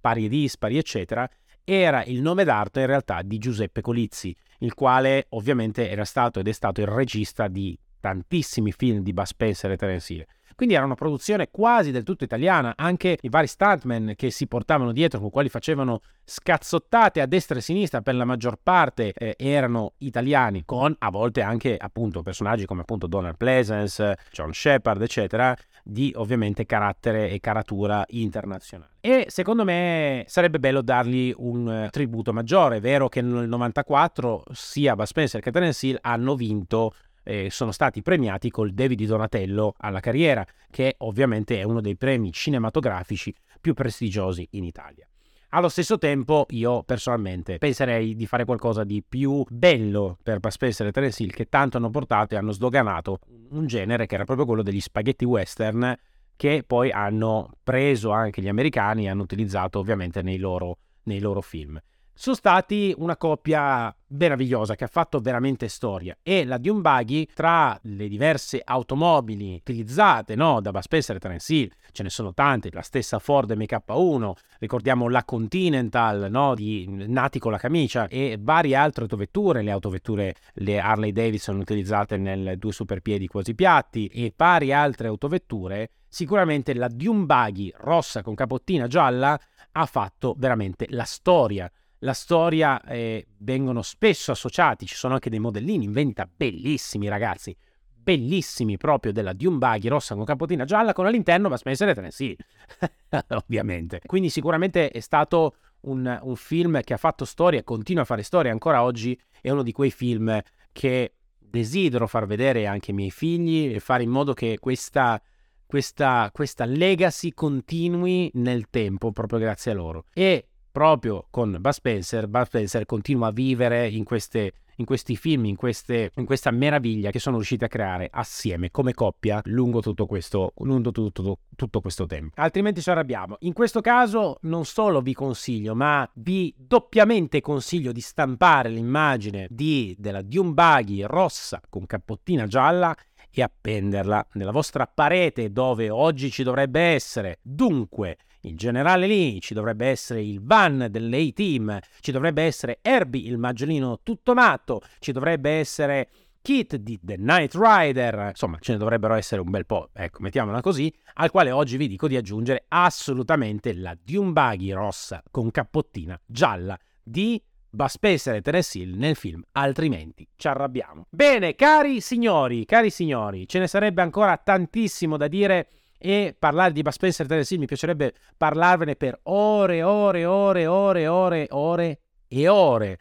pari 0.00 0.24
e 0.24 0.28
dispari, 0.28 0.78
eccetera, 0.78 1.28
era 1.64 2.04
il 2.04 2.20
nome 2.20 2.44
d'arte 2.44 2.80
in 2.80 2.86
realtà 2.86 3.22
di 3.22 3.38
Giuseppe 3.38 3.80
Colizzi, 3.80 4.34
il 4.58 4.74
quale 4.74 5.26
ovviamente 5.30 5.88
era 5.88 6.04
stato 6.04 6.40
ed 6.40 6.48
è 6.48 6.52
stato 6.52 6.80
il 6.80 6.86
regista 6.86 7.48
di 7.48 7.78
tantissimi 8.00 8.72
film 8.72 9.02
di 9.02 9.12
Bud 9.12 9.26
Spencer 9.26 9.70
e 9.70 9.76
Terence 9.76 10.12
Hill. 10.12 10.24
Quindi 10.60 10.76
era 10.76 10.86
una 10.86 10.94
produzione 10.94 11.48
quasi 11.50 11.90
del 11.90 12.02
tutto 12.02 12.22
italiana, 12.22 12.74
anche 12.76 13.16
i 13.22 13.30
vari 13.30 13.46
stuntmen 13.46 14.12
che 14.14 14.30
si 14.30 14.46
portavano 14.46 14.92
dietro, 14.92 15.18
con 15.18 15.30
quali 15.30 15.48
facevano 15.48 16.02
scazzottate 16.22 17.22
a 17.22 17.24
destra 17.24 17.54
e 17.54 17.60
a 17.60 17.62
sinistra, 17.62 18.02
per 18.02 18.14
la 18.14 18.26
maggior 18.26 18.58
parte 18.62 19.14
eh, 19.14 19.36
erano 19.38 19.94
italiani, 20.00 20.66
con 20.66 20.94
a 20.98 21.08
volte 21.08 21.40
anche 21.40 21.78
appunto 21.78 22.20
personaggi 22.20 22.66
come 22.66 22.82
appunto 22.82 23.06
Donald 23.06 23.38
Pleasance, 23.38 24.18
John 24.30 24.52
Shepard, 24.52 25.00
eccetera, 25.00 25.56
di 25.82 26.12
ovviamente 26.16 26.66
carattere 26.66 27.30
e 27.30 27.40
caratura 27.40 28.04
internazionale. 28.08 28.90
E 29.00 29.24
secondo 29.30 29.64
me 29.64 30.24
sarebbe 30.26 30.58
bello 30.58 30.82
dargli 30.82 31.32
un 31.38 31.84
uh, 31.86 31.88
tributo 31.88 32.34
maggiore. 32.34 32.76
È 32.76 32.80
vero 32.80 33.08
che 33.08 33.22
nel 33.22 33.48
94 33.48 34.42
sia 34.52 34.94
Bud 34.94 35.06
Spencer 35.06 35.40
che 35.40 35.50
Terence 35.50 35.86
Hill 35.86 35.96
hanno 36.02 36.34
vinto 36.34 36.92
eh, 37.30 37.48
sono 37.48 37.70
stati 37.70 38.02
premiati 38.02 38.50
col 38.50 38.72
David 38.72 38.98
di 38.98 39.06
Donatello 39.06 39.74
alla 39.78 40.00
carriera, 40.00 40.44
che 40.68 40.96
ovviamente 40.98 41.60
è 41.60 41.62
uno 41.62 41.80
dei 41.80 41.96
premi 41.96 42.32
cinematografici 42.32 43.32
più 43.60 43.72
prestigiosi 43.72 44.48
in 44.52 44.64
Italia. 44.64 45.06
Allo 45.50 45.68
stesso 45.68 45.96
tempo, 45.96 46.46
io 46.50 46.82
personalmente 46.82 47.58
penserei 47.58 48.16
di 48.16 48.26
fare 48.26 48.44
qualcosa 48.44 48.82
di 48.82 49.04
più 49.08 49.44
bello 49.48 50.18
per 50.22 50.40
Bud 50.40 50.54
e 50.60 50.90
Terence 50.90 51.22
Hill, 51.22 51.30
che 51.30 51.48
tanto 51.48 51.76
hanno 51.76 51.90
portato 51.90 52.34
e 52.34 52.38
hanno 52.38 52.52
sdoganato 52.52 53.18
un 53.50 53.66
genere 53.66 54.06
che 54.06 54.16
era 54.16 54.24
proprio 54.24 54.46
quello 54.46 54.62
degli 54.62 54.80
spaghetti 54.80 55.24
western, 55.24 55.96
che 56.36 56.64
poi 56.66 56.90
hanno 56.90 57.50
preso 57.62 58.10
anche 58.10 58.42
gli 58.42 58.48
americani 58.48 59.04
e 59.04 59.08
hanno 59.08 59.22
utilizzato 59.22 59.78
ovviamente 59.78 60.22
nei 60.22 60.38
loro, 60.38 60.78
nei 61.04 61.20
loro 61.20 61.40
film 61.40 61.80
sono 62.20 62.36
stati 62.36 62.94
una 62.98 63.16
coppia 63.16 63.96
meravigliosa 64.08 64.74
che 64.74 64.84
ha 64.84 64.88
fatto 64.88 65.20
veramente 65.20 65.68
storia. 65.68 66.14
E 66.22 66.44
la 66.44 66.58
Dune 66.58 67.26
tra 67.32 67.78
le 67.84 68.08
diverse 68.08 68.60
automobili 68.62 69.54
utilizzate 69.54 70.34
no, 70.34 70.60
da 70.60 70.70
Bud 70.70 70.82
Spencer 70.82 71.16
e 71.16 71.18
Terence 71.18 71.54
Hill 71.54 71.70
ce 71.92 72.02
ne 72.02 72.10
sono 72.10 72.34
tante 72.34 72.68
la 72.72 72.82
stessa 72.82 73.18
Ford 73.18 73.50
MK1 73.50 74.32
ricordiamo 74.58 75.08
la 75.08 75.24
Continental 75.24 76.30
no, 76.30 76.54
di 76.54 76.86
Nati 77.08 77.38
con 77.38 77.52
la 77.52 77.58
camicia 77.58 78.06
e 78.06 78.36
varie 78.38 78.76
altre 78.76 79.04
autovetture 79.04 79.62
le 79.62 79.70
autovetture 79.70 80.34
le 80.56 80.78
Harley 80.78 81.12
Davidson 81.12 81.58
utilizzate 81.58 82.18
nel 82.18 82.58
due 82.58 82.72
superpiedi 82.72 83.28
quasi 83.28 83.54
piatti 83.54 84.08
e 84.08 84.34
varie 84.36 84.74
altre 84.74 85.08
autovetture 85.08 85.92
sicuramente 86.06 86.74
la 86.74 86.88
Dune 86.88 87.72
rossa 87.76 88.22
con 88.22 88.34
capottina 88.34 88.86
gialla 88.86 89.40
ha 89.72 89.86
fatto 89.86 90.34
veramente 90.36 90.86
la 90.90 91.04
storia 91.04 91.70
la 92.00 92.12
storia 92.12 92.82
eh, 92.82 93.26
vengono 93.38 93.82
spesso 93.82 94.32
associati, 94.32 94.86
ci 94.86 94.94
sono 94.94 95.14
anche 95.14 95.30
dei 95.30 95.38
modellini 95.38 95.84
in 95.84 95.92
vendita 95.92 96.28
bellissimi 96.34 97.08
ragazzi, 97.08 97.56
bellissimi 97.92 98.76
proprio 98.76 99.12
della 99.12 99.32
Dune 99.32 99.58
Buggy 99.58 99.88
rossa 99.88 100.14
con 100.14 100.24
capotina 100.24 100.64
gialla 100.64 100.92
con 100.92 101.06
all'interno 101.06 101.48
Bud 101.48 101.58
Spencer 101.58 101.88
e 101.88 101.94
Tennessee, 101.94 102.36
ovviamente. 103.28 104.00
Quindi 104.06 104.30
sicuramente 104.30 104.90
è 104.90 105.00
stato 105.00 105.56
un, 105.82 106.18
un, 106.22 106.36
film 106.36 106.80
che 106.82 106.94
ha 106.94 106.98
fatto 106.98 107.24
storia 107.24 107.60
e 107.60 107.64
continua 107.64 108.02
a 108.02 108.06
fare 108.06 108.22
storia 108.22 108.50
ancora 108.50 108.82
oggi, 108.82 109.18
è 109.40 109.50
uno 109.50 109.62
di 109.62 109.72
quei 109.72 109.90
film 109.90 110.40
che 110.72 111.14
desidero 111.38 112.06
far 112.06 112.26
vedere 112.26 112.66
anche 112.66 112.90
ai 112.90 112.96
miei 112.96 113.10
figli 113.10 113.74
e 113.74 113.80
fare 113.80 114.02
in 114.02 114.10
modo 114.10 114.32
che 114.32 114.58
questa, 114.58 115.20
questa, 115.66 116.30
questa 116.32 116.64
legacy 116.64 117.30
continui 117.32 118.30
nel 118.34 118.68
tempo 118.70 119.12
proprio 119.12 119.38
grazie 119.38 119.72
a 119.72 119.74
loro. 119.74 120.04
E 120.12 120.49
proprio 120.70 121.26
con 121.30 121.56
Bud 121.60 121.72
Spencer, 121.72 122.26
Bud 122.26 122.44
Spencer 122.44 122.86
continua 122.86 123.28
a 123.28 123.32
vivere 123.32 123.88
in, 123.88 124.04
queste, 124.04 124.52
in 124.76 124.84
questi 124.84 125.16
film, 125.16 125.44
in, 125.44 125.56
queste, 125.56 126.10
in, 126.14 126.24
questa 126.24 126.50
meraviglia 126.50 127.10
che 127.10 127.18
sono 127.18 127.36
riusciti 127.36 127.64
a 127.64 127.68
creare 127.68 128.08
assieme 128.10 128.70
come 128.70 128.94
coppia 128.94 129.40
lungo 129.44 129.80
tutto 129.80 130.06
questo, 130.06 130.52
lungo 130.58 130.90
tutto, 130.90 131.38
tutto 131.56 131.80
questo 131.80 132.06
tempo. 132.06 132.40
Altrimenti 132.40 132.80
ci 132.80 132.90
arrabbiamo. 132.90 133.36
In 133.40 133.52
questo 133.52 133.80
caso 133.80 134.38
non 134.42 134.64
solo 134.64 135.00
vi 135.00 135.14
consiglio, 135.14 135.74
ma 135.74 136.08
vi 136.14 136.54
doppiamente 136.56 137.40
consiglio 137.40 137.92
di 137.92 138.00
stampare 138.00 138.68
l'immagine 138.68 139.46
di, 139.50 139.94
della 139.98 140.22
Dune 140.22 140.52
Buggy 140.52 141.02
rossa 141.02 141.60
con 141.68 141.86
cappottina 141.86 142.46
gialla 142.46 142.96
e 143.32 143.42
appenderla 143.42 144.26
nella 144.32 144.50
vostra 144.50 144.86
parete 144.86 145.52
dove 145.52 145.88
oggi 145.88 146.30
ci 146.30 146.42
dovrebbe 146.42 146.80
essere. 146.80 147.38
Dunque, 147.42 148.18
il 148.42 148.56
generale 148.56 149.06
lì, 149.06 149.40
ci 149.40 149.54
dovrebbe 149.54 149.86
essere 149.86 150.22
il 150.22 150.40
van 150.42 150.88
dell'A-Team, 150.90 151.78
ci 152.00 152.12
dovrebbe 152.12 152.42
essere 152.42 152.78
Herbie, 152.82 153.28
il 153.28 153.38
maggiolino 153.38 154.00
tutto 154.02 154.34
matto, 154.34 154.80
ci 154.98 155.12
dovrebbe 155.12 155.50
essere 155.50 156.08
Kit 156.42 156.76
di 156.76 156.98
The 157.02 157.16
Night 157.18 157.54
Rider, 157.54 158.28
insomma 158.28 158.56
ce 158.60 158.72
ne 158.72 158.78
dovrebbero 158.78 159.14
essere 159.14 159.42
un 159.42 159.50
bel 159.50 159.66
po', 159.66 159.90
ecco, 159.92 160.22
mettiamola 160.22 160.62
così, 160.62 160.92
al 161.14 161.30
quale 161.30 161.50
oggi 161.50 161.76
vi 161.76 161.86
dico 161.86 162.08
di 162.08 162.16
aggiungere 162.16 162.64
assolutamente 162.68 163.74
la 163.74 163.94
Buggy 163.94 164.72
rossa 164.72 165.22
con 165.30 165.50
cappottina 165.50 166.18
gialla 166.24 166.78
di 167.02 167.42
Bud 167.72 167.96
e 168.02 168.40
Terence 168.40 168.78
Hill 168.78 168.96
nel 168.96 169.14
film, 169.14 169.42
altrimenti 169.52 170.26
ci 170.34 170.48
arrabbiamo. 170.48 171.06
Bene, 171.10 171.54
cari 171.54 172.00
signori, 172.00 172.64
cari 172.64 172.90
signori, 172.90 173.46
ce 173.46 173.58
ne 173.58 173.68
sarebbe 173.68 174.02
ancora 174.02 174.36
tantissimo 174.38 175.16
da 175.16 175.28
dire 175.28 175.68
e 176.02 176.34
parlare 176.36 176.72
di 176.72 176.80
Bud 176.80 176.92
Spencer 176.92 177.26
e 177.26 177.28
Terence 177.28 177.52
Hill 177.52 177.60
mi 177.60 177.66
piacerebbe 177.66 178.14
parlarvene 178.34 178.96
per 178.96 179.20
ore, 179.24 179.82
ore, 179.82 180.24
ore, 180.24 180.66
ore, 180.66 181.06
ore, 181.06 181.46
ore 181.50 182.00
e 182.26 182.48
ore. 182.48 182.98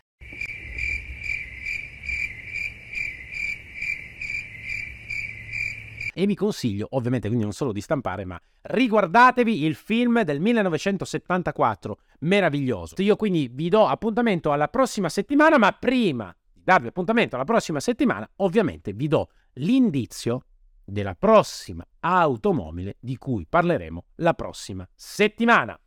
E 6.13 6.25
vi 6.25 6.35
consiglio, 6.35 6.87
ovviamente, 6.91 7.27
quindi 7.27 7.45
non 7.45 7.53
solo 7.53 7.71
di 7.71 7.79
stampare, 7.79 8.25
ma 8.25 8.37
riguardatevi 8.63 9.63
il 9.63 9.75
film 9.75 10.23
del 10.23 10.41
1974, 10.41 11.99
meraviglioso. 12.19 12.95
Io 12.97 13.15
quindi 13.15 13.49
vi 13.49 13.69
do 13.69 13.87
appuntamento 13.87 14.51
alla 14.51 14.67
prossima 14.67 15.07
settimana, 15.07 15.57
ma 15.57 15.71
prima 15.71 16.35
di 16.51 16.61
darvi 16.61 16.87
appuntamento 16.87 17.35
alla 17.35 17.45
prossima 17.45 17.79
settimana, 17.79 18.29
ovviamente 18.37 18.91
vi 18.91 19.07
do 19.07 19.29
l'indizio 19.53 20.43
della 20.89 21.15
prossima 21.15 21.85
automobile 21.99 22.97
di 22.99 23.17
cui 23.17 23.45
parleremo 23.47 24.05
la 24.15 24.33
prossima 24.33 24.87
settimana. 24.95 25.79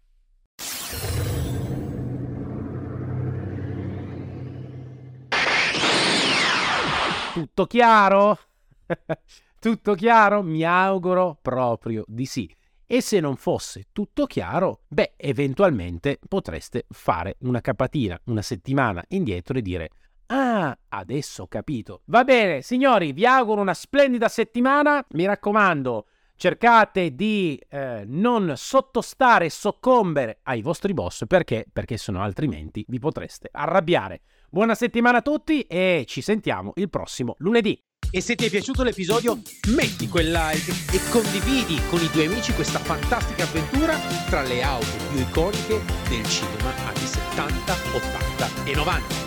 Tutto 7.33 7.67
chiaro? 7.67 8.39
tutto 9.59 9.95
chiaro? 9.95 10.43
Mi 10.43 10.65
auguro 10.65 11.39
proprio 11.41 12.05
di 12.07 12.27
sì. 12.27 12.55
E 12.87 13.01
se 13.01 13.21
non 13.21 13.37
fosse 13.37 13.87
tutto 13.91 14.27
chiaro, 14.27 14.83
beh, 14.89 15.15
eventualmente 15.17 16.19
potreste 16.29 16.85
fare 16.91 17.37
una 17.41 17.63
capatina 17.63 18.21
una 18.25 18.43
settimana 18.43 19.03
indietro 19.09 19.57
e 19.57 19.63
dire 19.63 19.91
Ah, 20.35 20.75
adesso 20.89 21.43
ho 21.43 21.47
capito. 21.47 22.01
Va 22.07 22.25
bene, 22.25 22.63
signori, 22.63 23.13
vi 23.13 23.27
auguro 23.27 23.61
una 23.61 23.75
splendida 23.75 24.29
settimana. 24.29 25.05
Mi 25.11 25.27
raccomando, 25.27 26.07
cercate 26.37 27.15
di 27.15 27.63
eh, 27.69 28.05
non 28.07 28.55
sottostare 28.57 29.45
e 29.45 29.51
soccombere 29.51 30.39
ai 30.45 30.63
vostri 30.63 30.95
boss 30.95 31.25
perché, 31.27 31.67
perché 31.71 31.99
sennò 31.99 32.23
altrimenti 32.23 32.83
vi 32.89 32.99
potreste 32.99 33.51
arrabbiare. 33.53 34.23
Buona 34.49 34.75
settimana 34.75 35.19
a 35.19 35.23
tutti 35.23 35.61
e 35.63 36.05
ci 36.07 36.23
sentiamo 36.23 36.73
il 36.77 36.89
prossimo 36.89 37.35
lunedì. 37.39 37.79
E 38.11 38.23
se 38.23 38.35
ti 38.35 38.47
è 38.47 38.51
piaciuto 38.51 38.83
l'episodio, 38.83 39.39
metti 39.75 40.09
quel 40.09 40.31
like 40.31 40.71
e 40.95 41.01
condividi 41.11 41.79
con 41.91 42.01
i 42.01 42.11
tuoi 42.11 42.27
amici 42.27 42.55
questa 42.55 42.79
fantastica 42.79 43.43
avventura 43.43 43.97
tra 44.31 44.41
le 44.43 44.63
auto 44.63 44.97
più 45.11 45.21
iconiche 45.21 45.81
del 46.09 46.25
cinema 46.25 46.75
anni 46.87 47.05
70, 47.05 47.73
80 47.73 48.65
e 48.65 48.75
90. 48.75 49.22